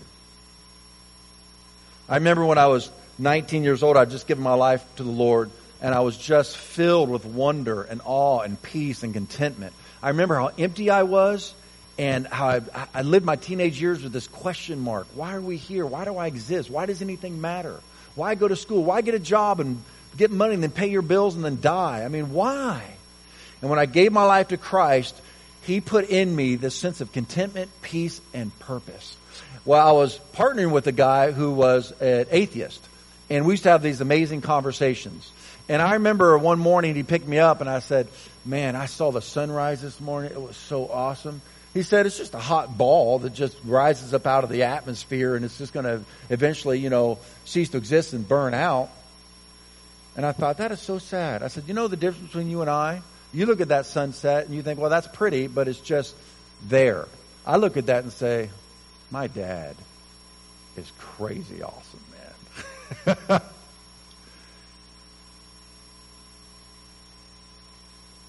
[2.08, 5.12] I remember when I was 19 years old, I'd just given my life to the
[5.12, 9.74] Lord, and I was just filled with wonder and awe and peace and contentment.
[10.02, 11.54] I remember how empty I was
[11.98, 12.62] and how I,
[12.94, 15.08] I lived my teenage years with this question mark.
[15.16, 15.86] Why are we here?
[15.86, 16.70] Why do I exist?
[16.70, 17.80] Why does anything matter?
[18.16, 18.84] Why go to school?
[18.84, 19.82] Why get a job and
[20.18, 22.04] get money and then pay your bills and then die?
[22.04, 22.84] I mean, why?
[23.62, 25.20] And when I gave my life to Christ,
[25.64, 29.16] He put in me this sense of contentment, peace, and purpose.
[29.66, 32.88] Well, I was partnering with a guy who was an atheist,
[33.30, 35.32] and we used to have these amazing conversations.
[35.68, 38.08] And I remember one morning he picked me up and I said,
[38.46, 40.32] man, I saw the sunrise this morning.
[40.32, 41.42] It was so awesome.
[41.76, 45.36] He said, it's just a hot ball that just rises up out of the atmosphere
[45.36, 48.90] and it's just going to eventually, you know, cease to exist and burn out.
[50.16, 51.44] And I thought, that is so sad.
[51.44, 53.02] I said, you know the difference between you and I?
[53.34, 56.16] You look at that sunset and you think, well, that's pretty, but it's just
[56.64, 57.10] there.
[57.46, 58.50] I look at that and say,
[59.12, 59.76] my dad
[60.78, 62.00] is crazy awesome,
[63.06, 63.42] man.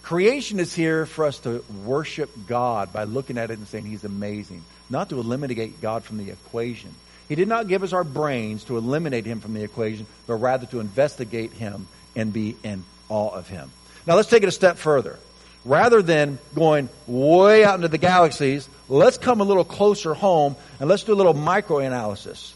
[0.07, 4.05] Creation is here for us to worship God by looking at it and saying He's
[4.05, 6.95] amazing, not to eliminate God from the equation.
[7.29, 10.64] He did not give us our brains to eliminate Him from the equation, but rather
[10.66, 13.73] to investigate Him and be in awe of Him.
[14.07, 15.19] Now let's take it a step further
[15.64, 20.88] rather than going way out into the galaxies, let's come a little closer home and
[20.88, 22.53] let's do a little microanalysis.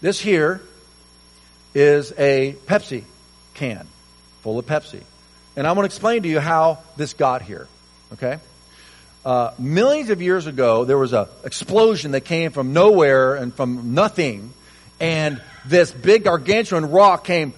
[0.00, 0.62] This here
[1.74, 3.02] is a Pepsi
[3.54, 3.88] can
[4.42, 5.02] full of Pepsi.
[5.58, 7.66] And I'm going to explain to you how this got here.
[8.12, 8.38] Okay?
[9.24, 13.92] Uh, millions of years ago, there was an explosion that came from nowhere and from
[13.92, 14.52] nothing,
[15.00, 17.54] and this big gargantuan rock came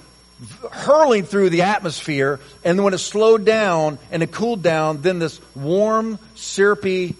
[0.72, 5.38] hurling through the atmosphere, and when it slowed down and it cooled down, then this
[5.54, 7.16] warm, syrupy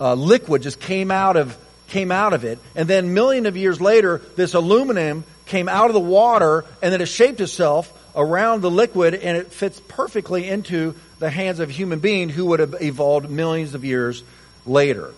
[0.00, 3.80] uh, liquid just came out of came out of it, and then million of years
[3.80, 8.70] later, this aluminum came out of the water, and then it shaped itself around the
[8.70, 12.74] liquid, and it fits perfectly into the hands of a human being who would have
[12.80, 14.24] evolved millions of years
[14.64, 15.12] later.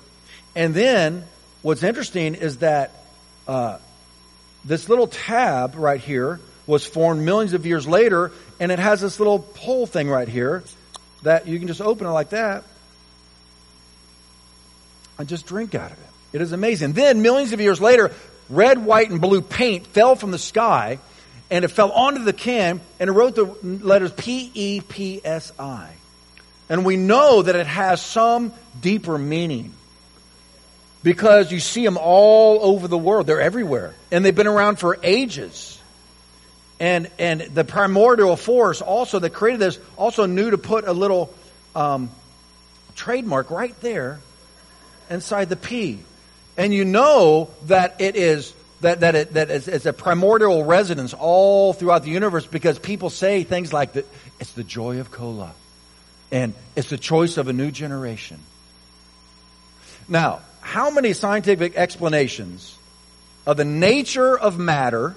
[0.57, 1.25] And then,
[1.63, 2.91] what's interesting is that
[3.47, 3.79] uh,
[4.65, 9.21] this little tab right here was formed millions of years later, and it has this
[9.21, 10.65] little hole thing right here
[11.23, 12.65] that you can just open it like that
[15.19, 16.05] and just drink out of it.
[16.33, 16.93] It is amazing.
[16.93, 18.13] Then, millions of years later,
[18.51, 20.99] red, white, and blue paint fell from the sky,
[21.51, 25.53] and it fell onto the can, and it wrote the letters P E P S
[25.59, 25.91] I.
[26.69, 29.73] And we know that it has some deeper meaning
[31.03, 33.27] because you see them all over the world.
[33.27, 33.95] They're everywhere.
[34.11, 35.81] And they've been around for ages.
[36.79, 41.33] And, and the primordial force also that created this also knew to put a little
[41.75, 42.11] um,
[42.95, 44.21] trademark right there
[45.09, 46.01] inside the P.
[46.57, 51.15] And you know that it is that, that, it, that it's, it's a primordial residence
[51.15, 54.07] all throughout the universe because people say things like that
[54.39, 55.53] it's the joy of cola
[56.31, 58.39] and it's the choice of a new generation.
[60.09, 62.77] Now, how many scientific explanations
[63.47, 65.17] of the nature of matter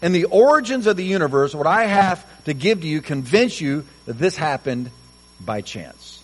[0.00, 3.84] and the origins of the universe would I have to give to you, convince you
[4.06, 4.90] that this happened
[5.40, 6.22] by chance?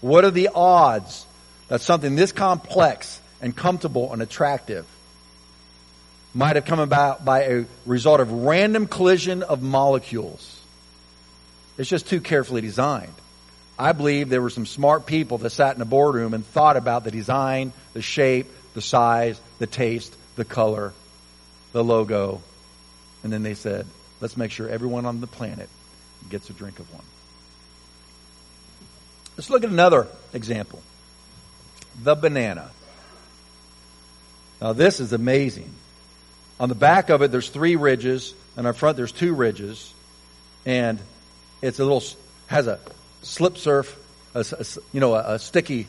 [0.00, 1.26] What are the odds
[1.68, 4.86] that something this complex and comfortable and attractive
[6.34, 10.60] might have come about by a result of random collision of molecules?
[11.76, 13.14] It's just too carefully designed.
[13.78, 17.04] I believe there were some smart people that sat in a boardroom and thought about
[17.04, 20.92] the design, the shape, the size, the taste, the color,
[21.72, 22.42] the logo,
[23.22, 23.86] and then they said,
[24.20, 25.68] let's make sure everyone on the planet
[26.28, 27.04] gets a drink of one.
[29.36, 30.82] Let's look at another example
[32.02, 32.70] the banana.
[34.60, 35.72] Now, this is amazing.
[36.60, 39.92] On the back of it, there's three ridges, and on front, there's two ridges,
[40.66, 40.98] and
[41.62, 42.02] it's a little,
[42.48, 42.80] has a
[43.22, 43.96] slip surf,
[44.34, 45.86] a, a, you know, a, a sticky,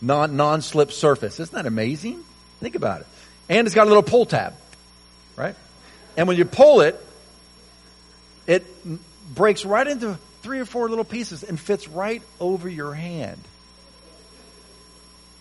[0.00, 1.40] non, non-slip surface.
[1.40, 2.22] Isn't that amazing?
[2.60, 3.06] Think about it.
[3.48, 4.54] And it's got a little pull tab,
[5.36, 5.56] right?
[6.16, 7.04] And when you pull it,
[8.46, 8.64] it
[9.34, 13.40] breaks right into three or four little pieces and fits right over your hand.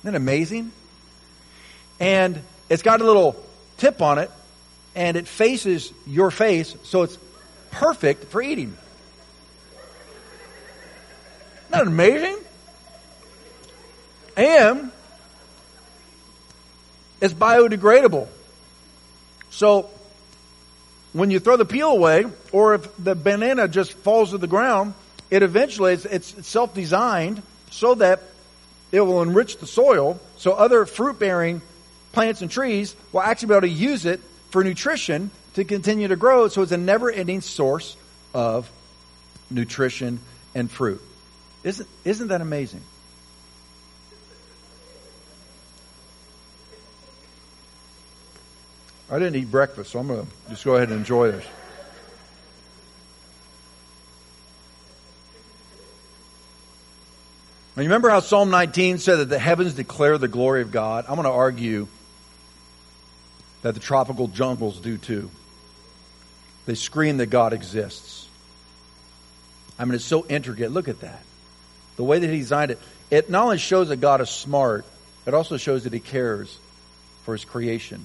[0.02, 0.72] Isn't that amazing?
[2.00, 3.44] And it's got a little
[3.78, 4.32] tip on it,
[4.95, 7.17] and it faces your face, so it's
[7.71, 8.75] perfect for eating.
[11.69, 12.38] Isn't that amazing?
[14.36, 14.91] And
[17.21, 18.27] it's biodegradable.
[19.49, 19.89] So
[21.13, 24.93] when you throw the peel away, or if the banana just falls to the ground,
[25.30, 28.21] it eventually, it's, it's self-designed so that
[28.91, 31.62] it will enrich the soil so other fruit-bearing
[32.12, 34.19] plants and trees will actually be able to use it
[34.51, 36.47] for nutrition to continue to grow.
[36.47, 37.97] So it's a never-ending source
[38.33, 38.71] of
[39.49, 40.19] nutrition
[40.53, 41.01] and fruit.
[41.63, 42.81] Isn't, isn't that amazing?
[49.09, 51.45] I didn't eat breakfast, so I'm going to just go ahead and enjoy this.
[57.75, 61.05] Now, you remember how Psalm 19 said that the heavens declare the glory of God?
[61.07, 61.87] I'm going to argue
[63.62, 65.30] that the tropical jungles do too.
[66.65, 68.28] They scream that God exists.
[69.78, 70.71] I mean, it's so intricate.
[70.71, 71.21] Look at that
[72.02, 72.80] the way that he designed it,
[73.12, 74.86] it not only shows that God is smart,
[75.28, 76.58] it also shows that he cares
[77.26, 78.04] for his creation.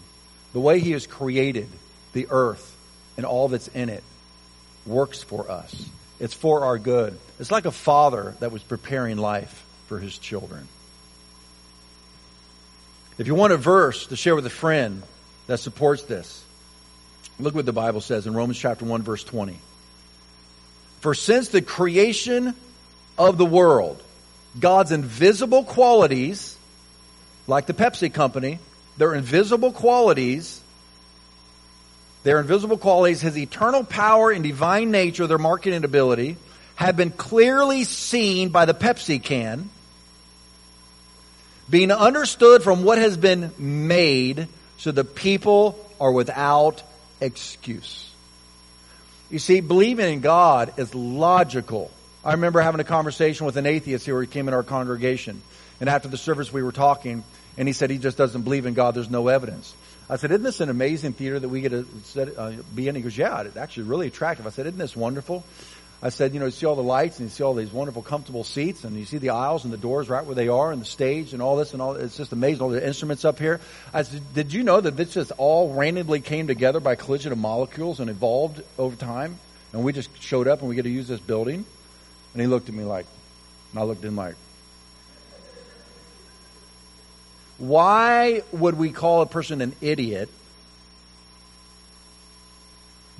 [0.52, 1.68] The way he has created
[2.12, 2.76] the earth
[3.16, 4.04] and all that's in it
[4.84, 5.74] works for us.
[6.20, 7.18] It's for our good.
[7.40, 10.68] It's like a father that was preparing life for his children.
[13.16, 15.02] If you want a verse to share with a friend
[15.46, 16.44] that supports this,
[17.38, 19.58] look what the Bible says in Romans chapter 1 verse 20.
[21.00, 22.54] For since the creation
[23.18, 24.02] of the world.
[24.58, 26.56] God's invisible qualities,
[27.46, 28.58] like the Pepsi company,
[28.96, 30.60] their invisible qualities,
[32.22, 36.36] their invisible qualities, his eternal power and divine nature, their marketing ability,
[36.74, 39.70] have been clearly seen by the Pepsi can,
[41.68, 44.48] being understood from what has been made,
[44.78, 46.82] so the people are without
[47.20, 48.10] excuse.
[49.30, 51.90] You see, believing in God is logical
[52.26, 55.40] I remember having a conversation with an atheist here who came in our congregation.
[55.78, 57.22] And after the service, we were talking,
[57.56, 58.96] and he said he just doesn't believe in God.
[58.96, 59.72] There's no evidence.
[60.10, 62.96] I said, Isn't this an amazing theater that we get to uh, be in?
[62.96, 64.44] He goes, Yeah, it's actually really attractive.
[64.44, 65.44] I said, Isn't this wonderful?
[66.02, 68.02] I said, You know, you see all the lights and you see all these wonderful,
[68.02, 70.80] comfortable seats, and you see the aisles and the doors right where they are, and
[70.80, 71.94] the stage and all this and all.
[71.94, 72.62] It's just amazing.
[72.62, 73.60] All the instruments up here.
[73.94, 77.38] I said, Did you know that this just all randomly came together by collision of
[77.38, 79.38] molecules and evolved over time?
[79.72, 81.64] And we just showed up and we get to use this building?
[82.32, 83.06] And he looked at me like,
[83.72, 84.36] and I looked at him like,
[87.58, 90.28] why would we call a person an idiot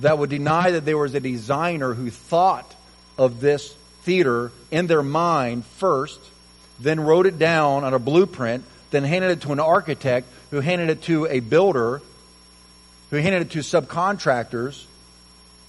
[0.00, 2.74] that would deny that there was a designer who thought
[3.16, 6.20] of this theater in their mind first,
[6.78, 10.90] then wrote it down on a blueprint, then handed it to an architect who handed
[10.90, 12.02] it to a builder,
[13.10, 14.84] who handed it to subcontractors,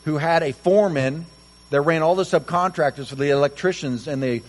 [0.05, 1.25] who had a foreman
[1.69, 4.41] that ran all the subcontractors for the electricians and the,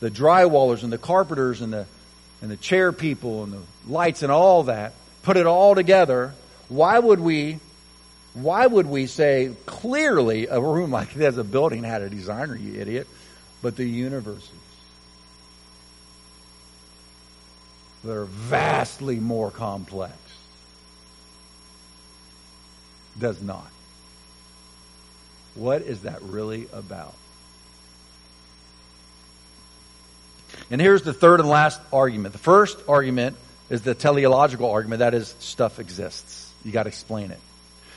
[0.00, 1.86] the drywallers and the carpenters and the
[2.44, 4.92] and the chair people and the lights and all that,
[5.22, 6.34] put it all together,
[6.68, 7.58] why would we
[8.34, 12.80] why would we say clearly a room like this, a building had a designer, you
[12.80, 13.06] idiot,
[13.62, 14.50] but the universes
[18.02, 20.16] that are vastly more complex
[23.18, 23.70] does not.
[25.54, 27.14] What is that really about?
[30.70, 32.32] And here's the third and last argument.
[32.32, 33.36] The first argument
[33.70, 36.52] is the teleological argument, that is, stuff exists.
[36.64, 37.40] You got to explain it.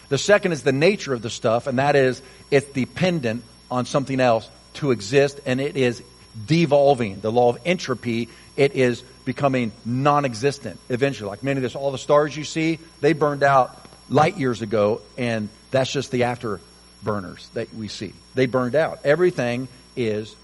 [0.10, 4.20] The second is the nature of the stuff, and that is it's dependent on something
[4.20, 6.02] else to exist, and it is
[6.46, 7.20] devolving.
[7.20, 11.30] The law of entropy, it is becoming non existent eventually.
[11.30, 15.02] Like many of this, all the stars you see, they burned out light years ago,
[15.18, 18.14] and that's just the afterburners that we see.
[18.36, 19.00] They burned out.
[19.04, 20.36] Everything is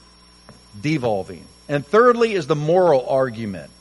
[0.79, 1.45] devolving.
[1.69, 3.71] And thirdly is the moral argument.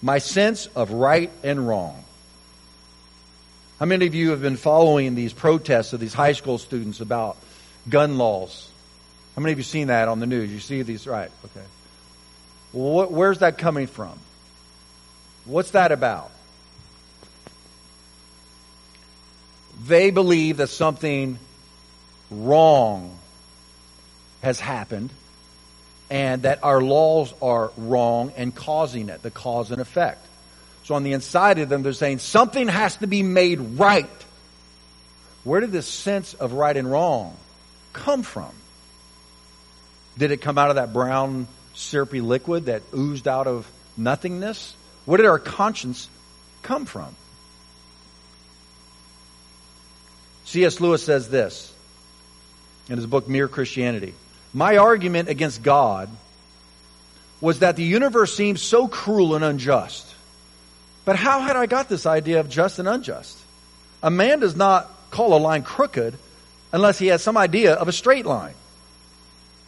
[0.00, 2.03] My sense of right and wrong.
[3.78, 7.36] How many of you have been following these protests of these high school students about
[7.88, 8.68] gun laws?
[9.34, 10.52] How many of you seen that on the news?
[10.52, 11.30] You see these, right?
[11.44, 11.66] Okay.
[12.72, 14.18] Where's that coming from?
[15.44, 16.30] What's that about?
[19.86, 21.38] They believe that something
[22.30, 23.18] wrong
[24.42, 25.10] has happened
[26.10, 30.24] and that our laws are wrong and causing it, the cause and effect.
[30.84, 34.08] So on the inside of them, they're saying something has to be made right.
[35.42, 37.36] Where did this sense of right and wrong
[37.92, 38.52] come from?
[40.16, 44.74] Did it come out of that brown, syrupy liquid that oozed out of nothingness?
[45.06, 46.08] Where did our conscience
[46.62, 47.14] come from?
[50.44, 50.80] C.S.
[50.80, 51.72] Lewis says this
[52.88, 54.14] in his book Mere Christianity.
[54.52, 56.08] My argument against God
[57.40, 60.13] was that the universe seems so cruel and unjust.
[61.04, 63.38] But how had I got this idea of just and unjust?
[64.02, 66.14] A man does not call a line crooked
[66.72, 68.54] unless he has some idea of a straight line.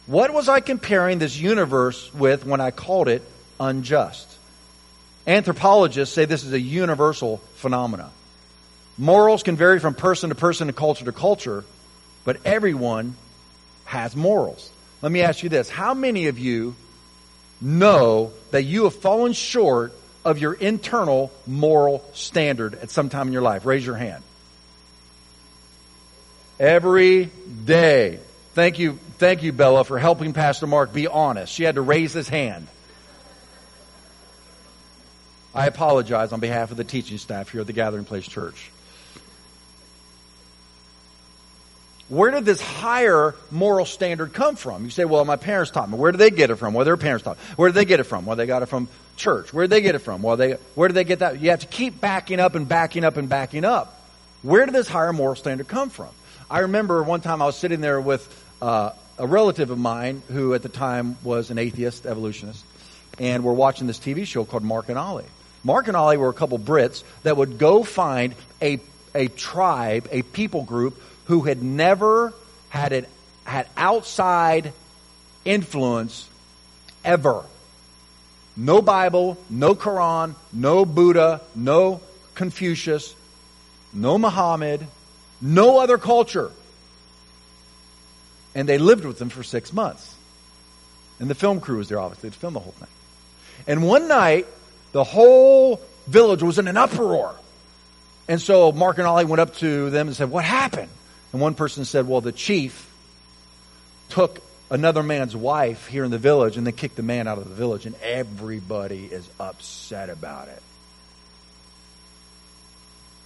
[0.07, 3.23] What was I comparing this universe with when I called it
[3.59, 4.27] unjust?
[5.25, 8.11] Anthropologists say this is a universal phenomenon.
[8.97, 11.65] Morals can vary from person to person and culture to culture,
[12.23, 13.15] but everyone
[13.85, 14.71] has morals.
[15.01, 15.69] Let me ask you this.
[15.69, 16.75] How many of you
[17.61, 19.93] know that you have fallen short
[20.25, 23.65] of your internal moral standard at some time in your life?
[23.65, 24.23] Raise your hand.
[26.59, 27.25] Every
[27.65, 28.19] day.
[28.53, 31.53] Thank you, thank you, Bella, for helping Pastor Mark be honest.
[31.53, 32.67] She had to raise his hand.
[35.53, 38.71] I apologize on behalf of the teaching staff here at the Gathering Place Church.
[42.09, 44.85] Where did this higher moral standard come from?
[44.85, 45.97] You say, well, my parents taught me.
[45.97, 46.73] Where did they get it from?
[46.73, 47.37] Well, their parents taught.
[47.57, 48.25] Where did they get it from?
[48.25, 49.53] Well, they got it from church.
[49.53, 50.21] Where did they get it from?
[50.21, 51.41] Well, they, where did they get that?
[51.41, 54.01] You have to keep backing up and backing up and backing up.
[54.41, 56.09] Where did this higher moral standard come from?
[56.49, 58.25] I remember one time I was sitting there with
[58.61, 62.63] uh, a relative of mine who at the time was an atheist evolutionist,
[63.19, 65.25] and we're watching this TV show called Mark and Olly.
[65.63, 68.79] Mark and Olly were a couple Brits that would go find a,
[69.13, 72.33] a tribe, a people group who had never
[72.69, 73.09] had it
[73.43, 74.73] had outside
[75.45, 76.27] influence
[77.05, 77.43] ever.
[78.55, 82.01] No Bible, no Quran, no Buddha, no
[82.35, 83.15] Confucius,
[83.93, 84.85] no Muhammad,
[85.39, 86.51] no other culture.
[88.55, 90.15] And they lived with them for six months.
[91.19, 92.87] And the film crew was there, obviously, to film the whole thing.
[93.67, 94.47] And one night,
[94.91, 97.35] the whole village was in an uproar.
[98.27, 100.89] And so Mark and Olly went up to them and said, What happened?
[101.31, 102.89] And one person said, well, the chief
[104.09, 107.47] took another man's wife here in the village and then kicked the man out of
[107.47, 110.61] the village, and everybody is upset about it.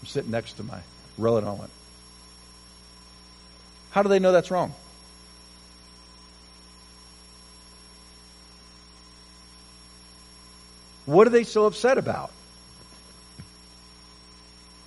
[0.02, 0.80] I'm sitting next to my
[1.18, 1.50] relative.
[1.50, 1.72] I went,
[3.92, 4.74] How do they know that's wrong?
[11.06, 12.32] What are they so upset about?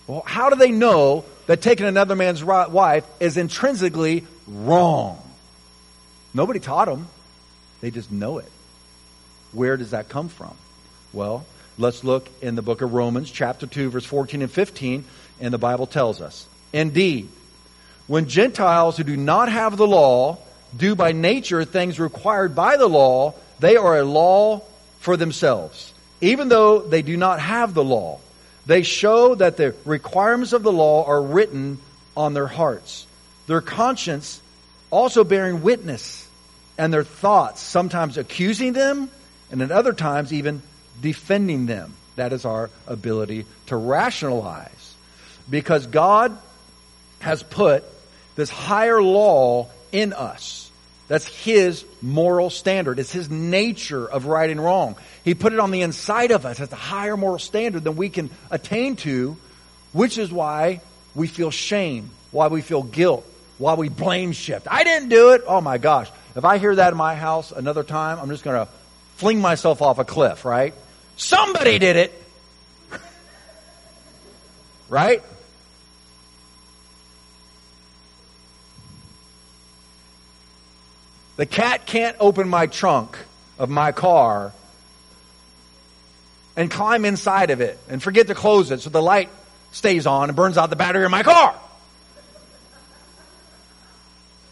[0.07, 5.21] Well, how do they know that taking another man's wife is intrinsically wrong?
[6.33, 7.09] Nobody taught them.
[7.81, 8.51] They just know it.
[9.53, 10.57] Where does that come from?
[11.13, 11.47] Well,
[11.79, 15.05] let's look in the book of Romans, chapter 2, verse 14 and 15,
[15.41, 17.29] and the Bible tells us Indeed,
[18.07, 20.39] when Gentiles who do not have the law
[20.77, 24.63] do by nature things required by the law, they are a law
[24.99, 25.93] for themselves.
[26.21, 28.19] Even though they do not have the law,
[28.67, 31.79] they show that the requirements of the law are written
[32.17, 33.07] on their hearts.
[33.47, 34.41] Their conscience
[34.91, 36.29] also bearing witness
[36.79, 39.11] and their thoughts, sometimes accusing them,
[39.51, 40.63] and at other times even
[41.01, 41.95] defending them.
[42.17, 44.95] That is our ability to rationalize.
[45.51, 46.37] Because God
[47.21, 47.85] has put
[48.37, 50.64] this higher law in us.
[51.09, 52.99] That's His moral standard.
[52.99, 54.97] It's His nature of right and wrong.
[55.25, 58.09] He put it on the inside of us as a higher moral standard than we
[58.09, 59.37] can attain to,
[59.93, 60.81] which is why
[61.15, 63.27] we feel shame, why we feel guilt,
[63.59, 64.67] why we blame shift.
[64.71, 65.43] I didn't do it.
[65.47, 66.11] Oh my gosh.
[66.37, 68.73] If I hear that in my house another time, I'm just going to
[69.17, 70.75] fling myself off a cliff, right?
[71.17, 72.23] Somebody did it.
[74.89, 75.23] right?
[81.37, 83.19] The cat can't open my trunk
[83.59, 84.53] of my car
[86.57, 89.29] and climb inside of it and forget to close it so the light
[89.73, 91.55] stays on and burns out the battery in my car.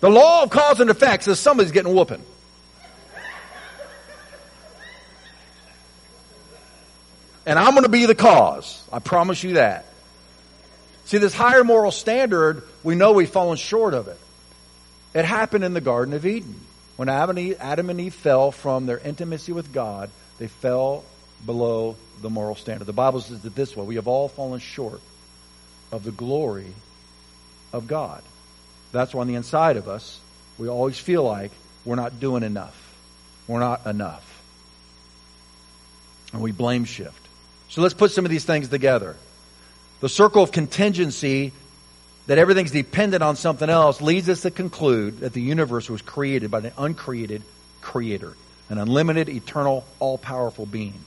[0.01, 2.25] The law of cause and effect says somebody's getting whooping.
[7.47, 8.85] And I'm going to be the cause.
[8.93, 9.87] I promise you that.
[11.05, 14.19] See, this higher moral standard, we know we've fallen short of it.
[15.15, 16.61] It happened in the Garden of Eden.
[16.97, 21.05] When Adam and Eve, fell from their intimacy with God, they fell
[21.45, 22.85] below the moral standard.
[22.85, 25.01] The Bible says it this way We have all fallen short
[25.91, 26.73] of the glory
[27.73, 28.23] of God.
[28.93, 30.21] That's why on the inside of us,
[30.59, 31.51] we always feel like
[31.85, 32.79] we're not doing enough.
[33.49, 34.29] We're not enough.
[36.33, 37.27] And we blame shift.
[37.69, 39.17] So let's put some of these things together.
[40.01, 41.53] The circle of contingency
[42.27, 46.51] that everything's dependent on something else leads us to conclude that the universe was created
[46.51, 47.43] by an uncreated
[47.81, 48.35] creator,
[48.69, 51.05] an unlimited, eternal, all powerful being.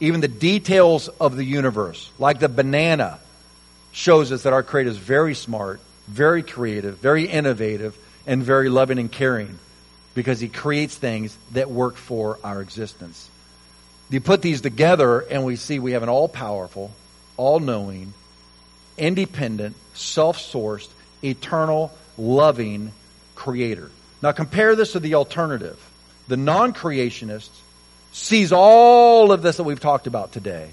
[0.00, 3.20] Even the details of the universe, like the banana,
[3.92, 8.98] shows us that our creator is very smart very creative, very innovative, and very loving
[8.98, 9.58] and caring
[10.14, 13.28] because he creates things that work for our existence.
[14.10, 16.92] You put these together and we see we have an all powerful,
[17.36, 18.12] all knowing,
[18.98, 20.88] independent, self sourced,
[21.22, 22.92] eternal, loving
[23.34, 23.90] creator.
[24.22, 25.78] Now compare this to the alternative.
[26.28, 27.50] The non creationist
[28.12, 30.70] sees all of this that we've talked about today.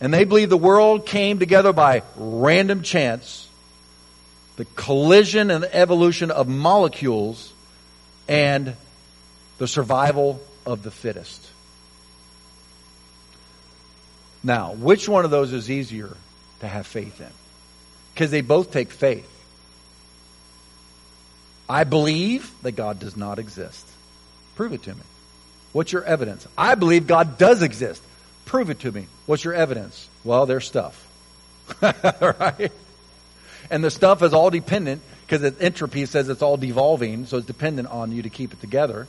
[0.00, 3.48] And they believe the world came together by random chance
[4.56, 7.52] the collision and evolution of molecules
[8.28, 8.74] and
[9.58, 11.40] the survival of the fittest.
[14.42, 16.16] Now, which one of those is easier
[16.62, 17.30] to have faith in?
[18.14, 19.28] Because they both take faith.
[21.68, 23.86] I believe that God does not exist.
[24.56, 25.02] Prove it to me.
[25.72, 26.46] What's your evidence?
[26.56, 28.02] I believe God does exist.
[28.44, 29.06] Prove it to me.
[29.26, 30.08] What's your evidence?
[30.24, 31.08] Well, there's stuff.
[31.82, 32.72] right?
[33.70, 37.88] And the stuff is all dependent because entropy says it's all devolving, so it's dependent
[37.88, 39.06] on you to keep it together.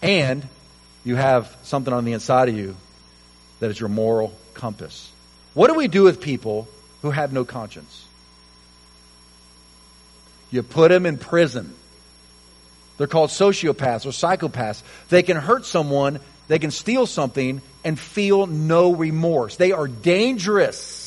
[0.00, 0.48] And
[1.04, 2.76] you have something on the inside of you
[3.60, 5.10] that is your moral compass.
[5.54, 6.68] What do we do with people
[7.02, 8.06] who have no conscience?
[10.50, 11.74] You put them in prison.
[12.98, 14.82] They're called sociopaths or psychopaths.
[15.08, 19.56] They can hurt someone, they can steal something, and feel no remorse.
[19.56, 21.00] They are dangerous.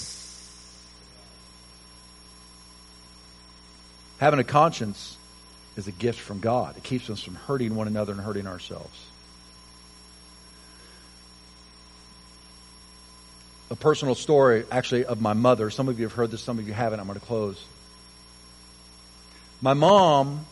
[4.18, 5.18] Having a conscience
[5.76, 6.78] is a gift from God.
[6.78, 9.00] It keeps us from hurting one another and hurting ourselves.
[13.72, 15.70] A personal story, actually, of my mother.
[15.70, 17.00] Some of you have heard this, some of you haven't.
[17.00, 17.64] I'm going to close.
[19.62, 20.46] My mom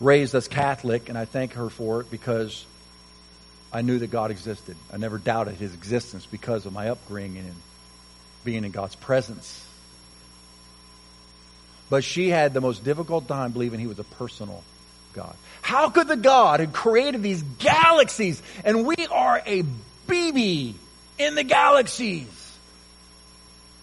[0.00, 2.64] raised us Catholic, and I thank her for it because
[3.72, 4.76] I knew that God existed.
[4.92, 7.56] I never doubted his existence because of my upbringing and
[8.44, 9.64] being in God's presence.
[11.90, 14.62] But she had the most difficult time believing he was a personal
[15.16, 15.34] God?
[15.62, 19.64] How could the God who created these galaxies, and we are a
[20.06, 20.74] BB
[21.18, 22.28] in the galaxies,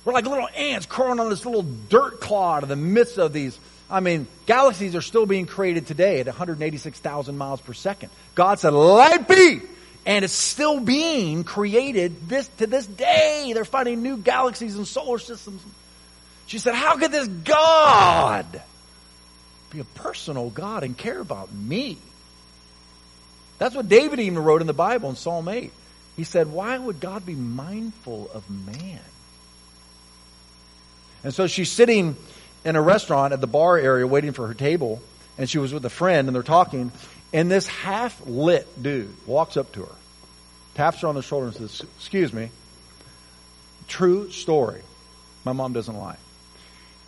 [0.05, 3.57] we're like little ants crawling on this little dirt clod in the midst of these.
[3.89, 8.09] I mean, galaxies are still being created today at 186,000 miles per second.
[8.35, 9.61] God said, light be!
[10.05, 13.51] And it's still being created this, to this day.
[13.53, 15.61] They're finding new galaxies and solar systems.
[16.47, 18.61] She said, how could this God
[19.69, 21.97] be a personal God and care about me?
[23.59, 25.71] That's what David even wrote in the Bible in Psalm 8.
[26.15, 28.99] He said, why would God be mindful of man?
[31.23, 32.15] And so she's sitting
[32.65, 35.01] in a restaurant at the bar area waiting for her table,
[35.37, 36.91] and she was with a friend, and they're talking,
[37.33, 39.95] and this half lit dude walks up to her,
[40.75, 42.49] taps her on the shoulder, and says, Excuse me,
[43.87, 44.81] true story.
[45.43, 46.17] My mom doesn't lie.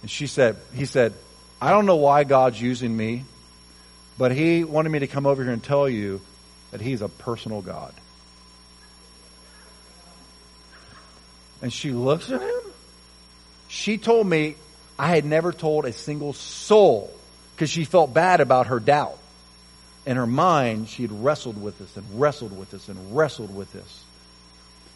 [0.01, 1.13] And she said, He said,
[1.61, 3.25] I don't know why God's using me,
[4.17, 6.21] but He wanted me to come over here and tell you
[6.71, 7.93] that He's a personal God.
[11.61, 12.65] And she looks at him
[13.67, 14.55] she told me
[14.97, 17.13] I had never told a single soul
[17.53, 19.17] because she felt bad about her doubt.
[20.05, 23.71] In her mind, she had wrestled with this and wrestled with this and wrestled with
[23.73, 24.03] this.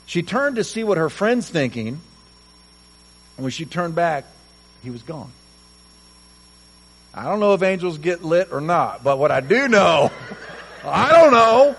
[0.06, 4.26] She turned to see what her friend's thinking, and when she turned back,
[4.84, 5.32] he was gone.
[7.14, 10.12] I don't know if angels get lit or not, but what I do know,
[10.86, 11.76] I don't know.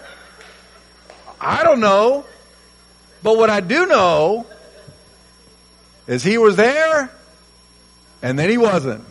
[1.41, 2.27] I don't know.
[3.23, 4.47] But what I do know
[6.07, 7.11] is he was there
[8.23, 9.05] and then he wasn't.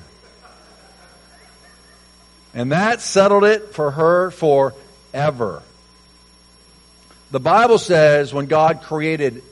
[2.53, 5.63] And that settled it for her forever.
[7.31, 9.43] The Bible says when God created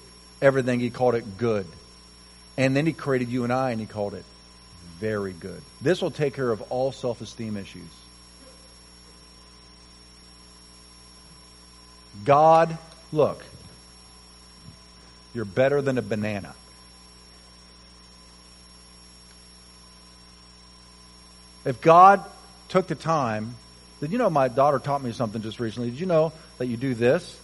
[0.42, 1.68] everything, he called it good.
[2.58, 4.26] And then he created you and I and he called it
[5.00, 5.62] very good.
[5.80, 7.84] This will take care of all self esteem issues.
[12.26, 12.76] God,
[13.12, 13.44] look,
[15.36, 16.56] you're better than a banana.
[21.68, 22.24] If God
[22.70, 23.54] took the time,
[24.00, 25.90] did you know my daughter taught me something just recently?
[25.90, 27.38] Did you know that you do this,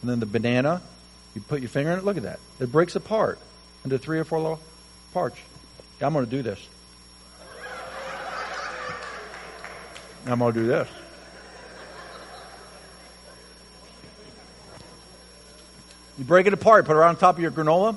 [0.00, 0.80] and then the banana,
[1.34, 2.04] you put your finger in it?
[2.04, 2.38] Look at that.
[2.60, 3.40] It breaks apart
[3.84, 4.60] into three or four little
[5.12, 5.36] parts.
[6.00, 6.64] I'm going to do this.
[10.24, 10.88] I'm going to do this.
[16.16, 17.96] You break it apart, put it on top of your granola.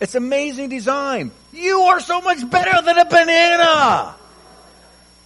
[0.00, 1.30] It's amazing design.
[1.52, 4.16] You are so much better than a banana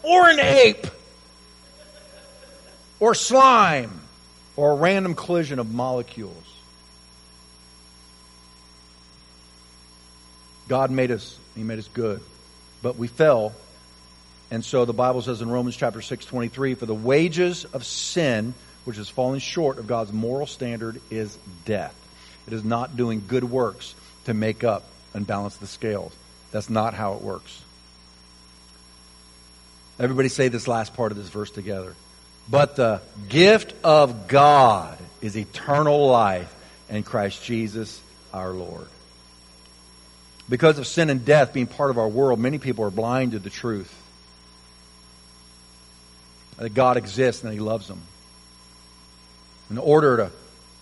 [0.03, 0.87] or an ape
[3.01, 4.01] or slime
[4.57, 6.35] or a random collision of molecules.
[10.69, 12.21] God made us, He made us good,
[12.83, 13.53] but we fell.
[14.51, 18.55] And so the Bible says in Romans chapter 6, 23, for the wages of sin,
[18.85, 21.95] which is falling short of God's moral standard, is death.
[22.47, 23.95] It is not doing good works
[24.25, 24.85] to make up
[25.15, 26.13] and balance the scales.
[26.53, 27.63] That's not how it works.
[29.99, 31.95] Everybody say this last part of this verse together.
[32.49, 36.55] But the gift of God is eternal life
[36.89, 38.01] in Christ Jesus
[38.33, 38.87] our Lord.
[40.49, 43.39] Because of sin and death being part of our world, many people are blind to
[43.39, 43.93] the truth.
[46.59, 48.01] That God exists and that He loves them.
[49.71, 50.31] In order to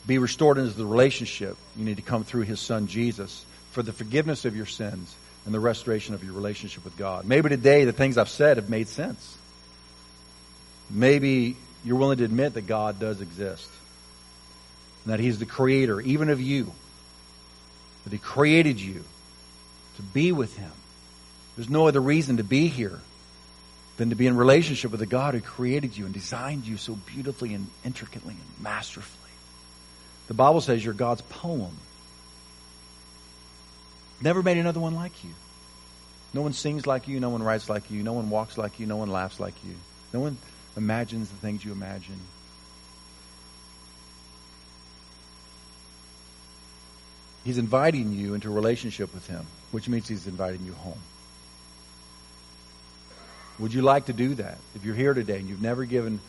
[0.06, 3.92] be restored into the relationship, you need to come through His Son Jesus for the
[3.92, 5.14] forgiveness of your sins
[5.44, 7.26] and the restoration of your relationship with God.
[7.26, 9.36] Maybe today the things I've said have made sense.
[10.90, 13.68] Maybe you're willing to admit that God does exist.
[15.04, 16.72] And that He's the creator, even of you.
[18.04, 19.04] That He created you
[19.96, 20.72] to be with Him.
[21.56, 23.00] There's no other reason to be here
[23.96, 26.94] than to be in relationship with the God who created you and designed you so
[26.94, 29.30] beautifully and intricately and masterfully.
[30.26, 31.76] The Bible says you're God's poem.
[34.20, 35.30] Never made another one like you.
[36.32, 37.20] No one sings like you.
[37.20, 38.02] No one writes like you.
[38.02, 38.86] No one walks like you.
[38.86, 39.74] No one laughs like you.
[40.12, 40.36] No one
[40.76, 42.18] imagines the things you imagine.
[47.44, 51.00] He's inviting you into a relationship with Him, which means He's inviting you home.
[53.58, 54.58] Would you like to do that?
[54.74, 56.20] If you're here today and you've never given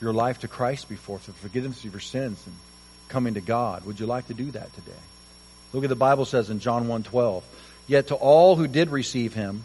[0.00, 2.54] your life to Christ before for forgiveness of your sins and
[3.08, 4.92] coming to God, would you like to do that today?
[5.76, 7.42] Look at the Bible says in John 1:12.
[7.86, 9.64] Yet to all who did receive him,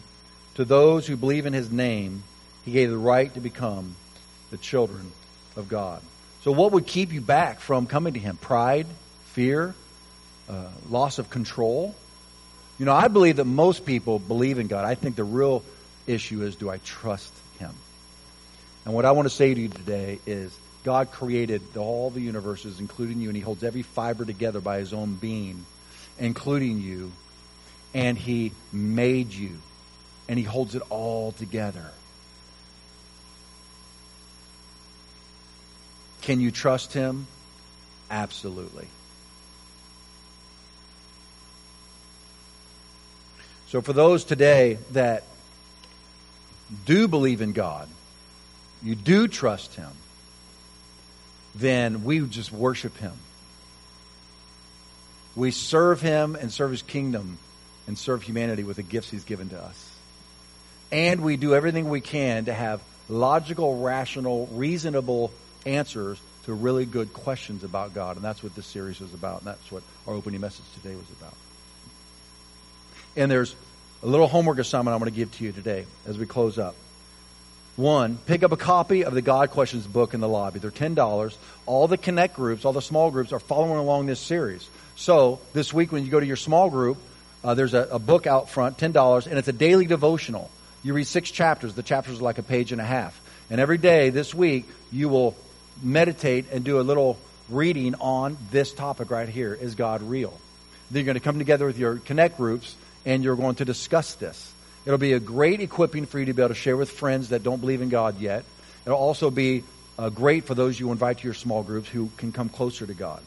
[0.56, 2.22] to those who believe in his name,
[2.66, 3.96] he gave the right to become
[4.50, 5.10] the children
[5.56, 6.02] of God.
[6.44, 8.36] So what would keep you back from coming to him?
[8.36, 8.86] Pride,
[9.28, 9.74] fear,
[10.50, 11.94] uh, loss of control?
[12.78, 14.84] You know, I believe that most people believe in God.
[14.84, 15.64] I think the real
[16.06, 17.72] issue is do I trust him?
[18.84, 20.54] And what I want to say to you today is
[20.84, 24.92] God created all the universes, including you, and He holds every fiber together by His
[24.92, 25.64] own being,
[26.18, 27.12] including you.
[27.94, 29.58] And He made you,
[30.28, 31.90] and He holds it all together.
[36.22, 37.26] Can you trust Him?
[38.10, 38.86] Absolutely.
[43.68, 45.24] So, for those today that
[46.84, 47.88] do believe in God,
[48.82, 49.90] you do trust Him,
[51.54, 53.12] then we just worship Him.
[55.34, 57.38] We serve Him and serve His kingdom
[57.86, 59.88] and serve humanity with the gifts He's given to us.
[60.90, 65.32] And we do everything we can to have logical, rational, reasonable
[65.64, 68.16] answers to really good questions about God.
[68.16, 69.38] And that's what this series was about.
[69.38, 71.34] And that's what our opening message today was about.
[73.16, 73.54] And there's
[74.02, 76.74] a little homework assignment I'm going to give to you today as we close up.
[77.76, 80.58] One, pick up a copy of the God Questions book in the lobby.
[80.58, 81.36] They're $10.
[81.64, 84.68] All the connect groups, all the small groups are following along this series.
[84.96, 86.98] So this week when you go to your small group,
[87.44, 90.50] uh, there's a, a, book out front, $10, and it's a daily devotional.
[90.84, 91.74] You read six chapters.
[91.74, 93.20] The chapters are like a page and a half.
[93.50, 95.36] And every day this week, you will
[95.82, 97.18] meditate and do a little
[97.48, 99.54] reading on this topic right here.
[99.54, 100.32] Is God real?
[100.90, 104.14] Then you're going to come together with your connect groups and you're going to discuss
[104.14, 104.52] this.
[104.84, 107.42] It'll be a great equipping for you to be able to share with friends that
[107.42, 108.44] don't believe in God yet.
[108.84, 109.64] It'll also be
[109.98, 112.94] uh, great for those you invite to your small groups who can come closer to
[112.94, 113.22] God.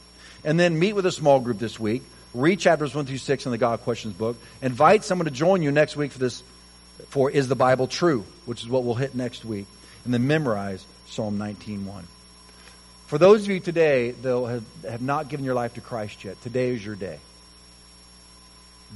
[0.46, 2.04] And then meet with a small group this week.
[2.34, 4.38] Read chapters 1 through 6 in the God Questions book.
[4.62, 6.44] Invite someone to join you next week for this,
[7.10, 8.24] for Is the Bible True?
[8.46, 9.66] Which is what we'll hit next week.
[10.06, 12.04] And then memorize Psalm 19.1.
[13.08, 16.40] For those of you today that have, have not given your life to Christ yet,
[16.44, 17.20] today is your day.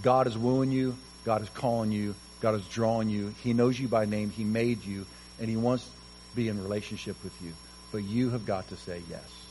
[0.04, 0.98] God is wooing you.
[1.26, 2.14] God is calling you.
[2.42, 3.34] God is drawing you.
[3.44, 4.30] He knows you by name.
[4.30, 5.08] He made you.
[5.40, 5.92] And He wants to
[6.36, 7.54] be in relationship with you.
[7.92, 9.49] But you have got to say yes.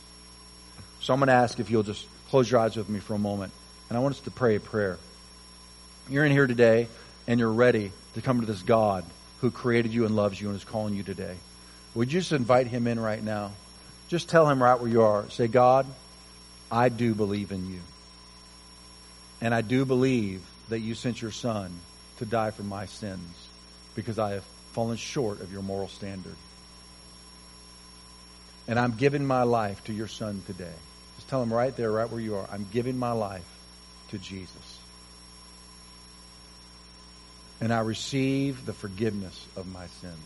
[1.01, 3.19] So I'm going to ask if you'll just close your eyes with me for a
[3.19, 3.51] moment.
[3.89, 4.97] And I want us to pray a prayer.
[6.09, 6.87] You're in here today
[7.27, 9.05] and you're ready to come to this God
[9.41, 11.35] who created you and loves you and is calling you today.
[11.95, 13.51] Would you just invite Him in right now?
[14.09, 15.29] Just tell him right where you are.
[15.29, 15.85] Say, God,
[16.71, 17.79] I do believe in you.
[19.39, 21.71] And I do believe that you sent your son
[22.17, 23.47] to die for my sins
[23.95, 24.43] because I have
[24.73, 26.35] fallen short of your moral standard.
[28.67, 30.73] And I'm giving my life to your son today.
[31.29, 32.49] Tell him right there, right where you are.
[32.51, 33.45] I'm giving my life
[34.09, 34.79] to Jesus.
[37.61, 40.17] And I receive the forgiveness of my sins.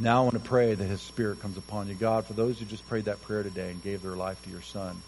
[0.00, 1.94] Now I want to pray that His Spirit comes upon you.
[1.94, 4.62] God, for those who just prayed that prayer today and gave their life to your
[4.62, 5.00] Son,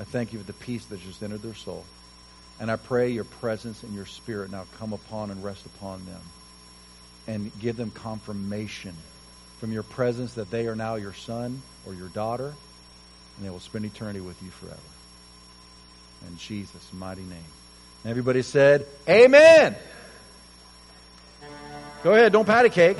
[0.00, 1.84] I thank you for the peace that just entered their soul.
[2.58, 6.20] And I pray your presence and your Spirit now come upon and rest upon them
[7.28, 8.96] and give them confirmation
[9.62, 12.52] from your presence that they are now your son or your daughter
[13.36, 14.76] and they will spend eternity with you forever.
[16.26, 17.44] In Jesus' mighty name.
[18.02, 19.76] And everybody said, Amen.
[22.02, 22.96] Go ahead, don't pat a cake.